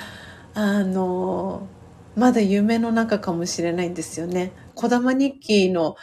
[0.54, 1.68] あの、
[2.16, 4.52] まだ夢の中かもしれないんですよね。
[4.76, 5.96] こだま日記の、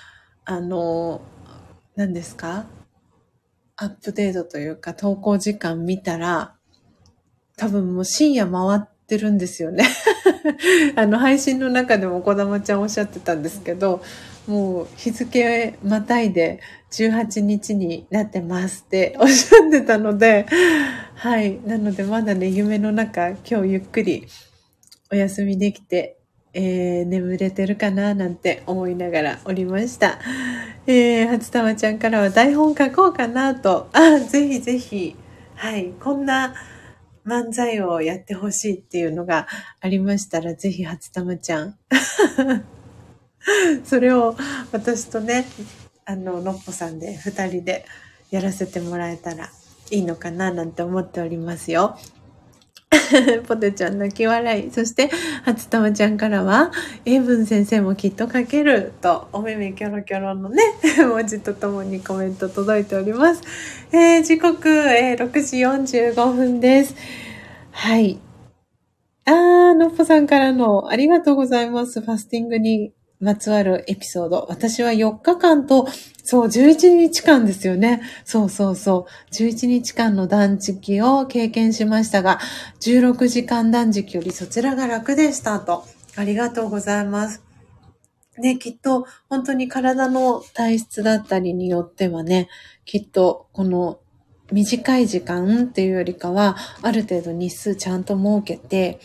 [0.46, 1.20] あの、
[1.96, 2.66] 何ですか？
[3.76, 6.54] アップデートというか投稿時間見たら、
[7.56, 9.84] 多分もう深夜回ってるんですよね。
[10.96, 14.02] あの、配信の中でもこだまちゃんおっしゃってたんですけど、
[14.46, 16.60] もう日付またいで
[17.02, 20.46] 18日になってますっておっしゃってたので、
[21.14, 21.60] はい。
[21.62, 24.26] なのでまだね、夢の中、今日ゆっくり
[25.10, 26.18] お休みできて、
[26.52, 30.18] えー、眠れてるかななんて思いながらおりました。
[30.86, 35.16] えー、初玉ちゃんからは台本書こうかなと、あ、ぜひぜひ、
[35.56, 36.54] はい、こんな
[37.26, 39.48] 漫才をやってほしいっていうのが
[39.80, 41.78] ありましたら、ぜひ初玉ちゃん。
[43.84, 44.36] それを
[44.72, 45.46] 私とね、
[46.06, 47.84] あの、のっぽさんで二人で
[48.30, 49.50] やらせてもらえたら
[49.90, 51.96] いいのかななんて思っておりますよ。
[53.46, 54.70] ポテちゃん泣き笑い。
[54.70, 55.10] そして、
[55.42, 56.70] 初玉ちゃんからは、
[57.04, 60.62] 英文先生もきっと書けると、お目目キョロキョロのね、
[60.98, 63.42] 文字とともにコメント届いております。
[63.92, 65.58] えー、時刻、えー、6時
[66.04, 66.94] 45分です。
[67.72, 68.18] はい。
[69.26, 72.00] あー、のっぽさんからのありがとうございます。
[72.00, 72.92] ファスティングに
[73.24, 74.46] まつわるエピソード。
[74.48, 75.88] 私は4日間と、
[76.22, 78.02] そう、11日間ですよね。
[78.24, 79.34] そうそうそう。
[79.34, 82.38] 11日間の断食を経験しましたが、
[82.80, 85.84] 16時間断食よりそちらが楽でしたと。
[86.16, 87.42] ありがとうございます。
[88.38, 92.48] ね、きっと本当に体の体質だったりによってはね、
[92.84, 94.00] きっとこの
[94.52, 99.00] 短い時間っていうよりかは、ある程度日数ちゃんと設けて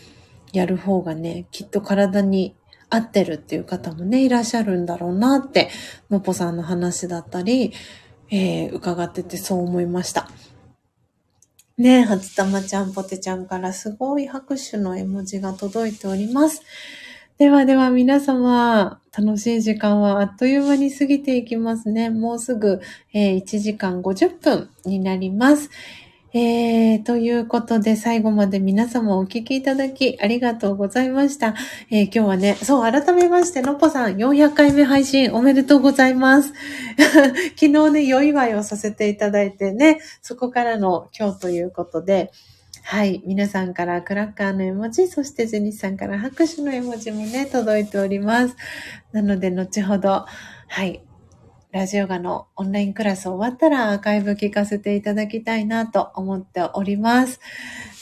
[0.52, 2.56] やる方がね、きっと体に
[2.90, 5.70] 合ってるっていう方もね、いらっしゃるんだろうなって、
[6.10, 7.74] のぽさんの話だったり、
[8.32, 10.30] えー、伺っててそう思いました。
[11.78, 16.62] ねえ、初玉ちゃん、ぽてちゃんからすごい拍手の絵文字が届いております。
[17.38, 22.10] ではでは皆様、楽しい時間はあっという間に過ぎていきますね。
[22.10, 22.82] もうすぐ、
[23.14, 25.70] えー、1時間50分になります。
[26.32, 31.56] えー、ということで、最後まで皆様お聞きいただきありがとうございました。
[31.90, 36.54] えー、今日はね、そう、改めまして、のっぽさん400回目配信おめでとうございます。
[37.58, 42.32] 昨日ね、良い祝いをさせていただいてね、そこからの今日ということで、
[42.84, 43.24] はい。
[43.26, 48.56] 皆さんからクラッカーの絵文字、そしてジェニスさんから拍手の絵文字もね、届いております。
[49.14, 50.26] なので、後ほど、
[50.68, 51.09] はい。
[51.72, 57.40] ラジオガのオンラインクラス終わったらアーカイブ聞かせていただきたいなと思っております。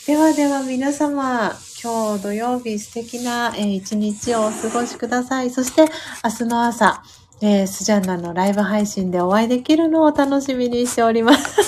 [0.07, 1.51] ではでは皆様、
[1.83, 5.49] 今日土曜日素敵な一日をお過ごしください。
[5.49, 5.81] そして
[6.23, 7.03] 明日の朝、
[7.41, 11.61] えー、スジャンナのライブ配信でお会いできるのを楽しみにしております。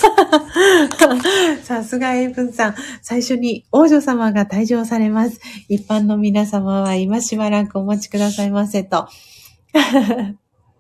[1.64, 2.76] さすがエイブンさん。
[3.02, 5.42] 最初に王女様が退場されます。
[5.68, 9.10] 一般の皆様は今しばらくお待ちくださいませと。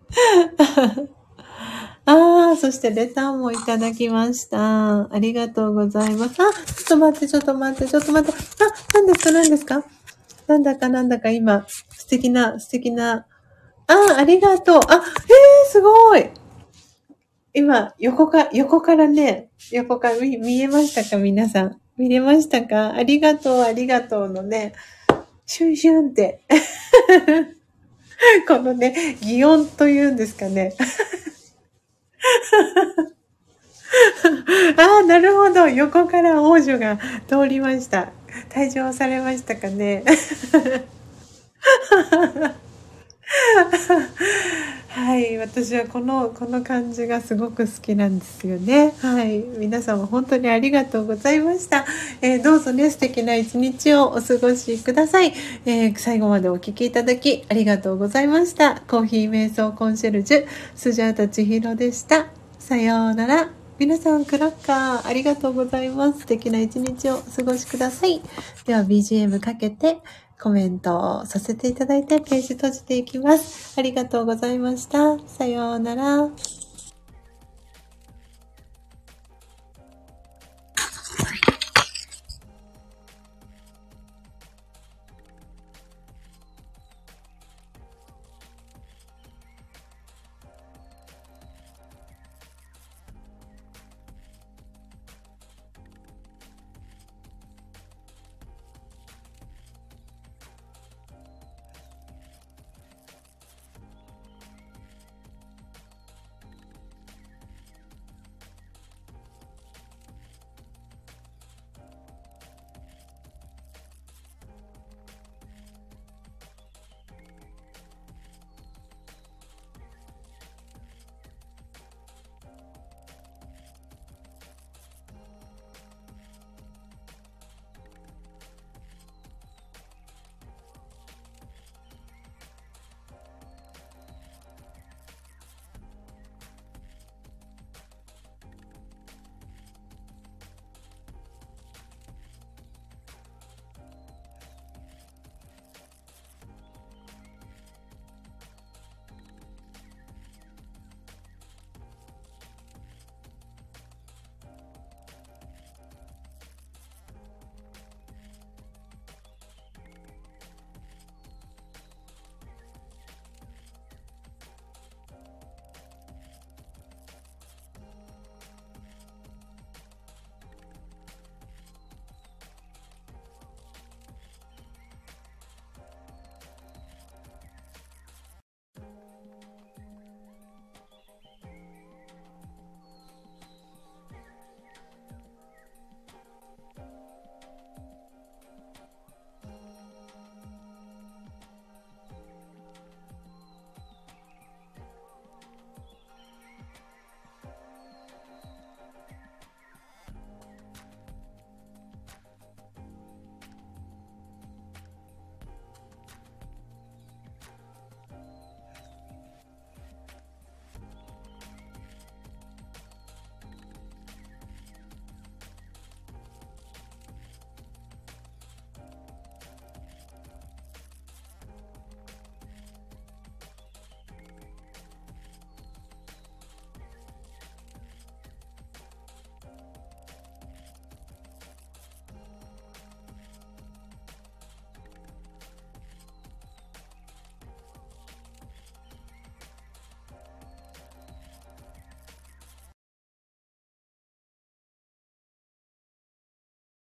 [2.05, 5.13] ああ、そしてレターもいただきました。
[5.13, 6.41] ありがとうございます。
[6.41, 8.37] あ、ちょっと待って、ちょっと待って、ちょっと待って。
[8.37, 8.43] あ、
[8.95, 9.83] 何ですか、何ですか？
[10.47, 13.27] なんだかなんだか今、素敵な、素敵な。
[13.85, 14.79] あ、ありがとう。
[14.87, 15.01] あ、えー、
[15.71, 16.29] すごい。
[17.53, 21.77] 今、横か、横からね、横から見見えましたか皆さん？
[21.97, 22.93] 見れましたか？
[22.95, 24.73] ありがとう、ありがとうのね、
[25.45, 26.41] シュンシュンって。
[28.47, 30.73] このね、擬音というんですかね。
[34.77, 35.67] ああ、なるほど。
[35.67, 36.97] 横から王女が
[37.27, 38.11] 通りました。
[38.49, 40.03] 退場されましたかね。
[44.89, 48.95] はい、私はこのこの感じがすごく好きなんですよね。
[49.01, 51.85] はい、皆様本当にありがとうございました。
[52.21, 55.33] えー、どうぞね素敵な一日をお過ごしください、
[55.65, 58.81] えー、最後までお聴きいただきありがとうございました。
[58.87, 62.27] コーヒー瞑想コンシェルジュスジャータ千尋でした。
[62.57, 63.49] さようなら。
[63.77, 66.19] 皆さん、クラッカー、ありがとうございます。
[66.19, 68.21] 素敵な一日をお過ごしください。
[68.65, 69.99] では、BGM かけて、
[70.41, 73.77] コメントをさせていただいて、ページ閉じていきます。
[73.77, 75.17] ありがとうございました。
[75.27, 76.58] さようなら。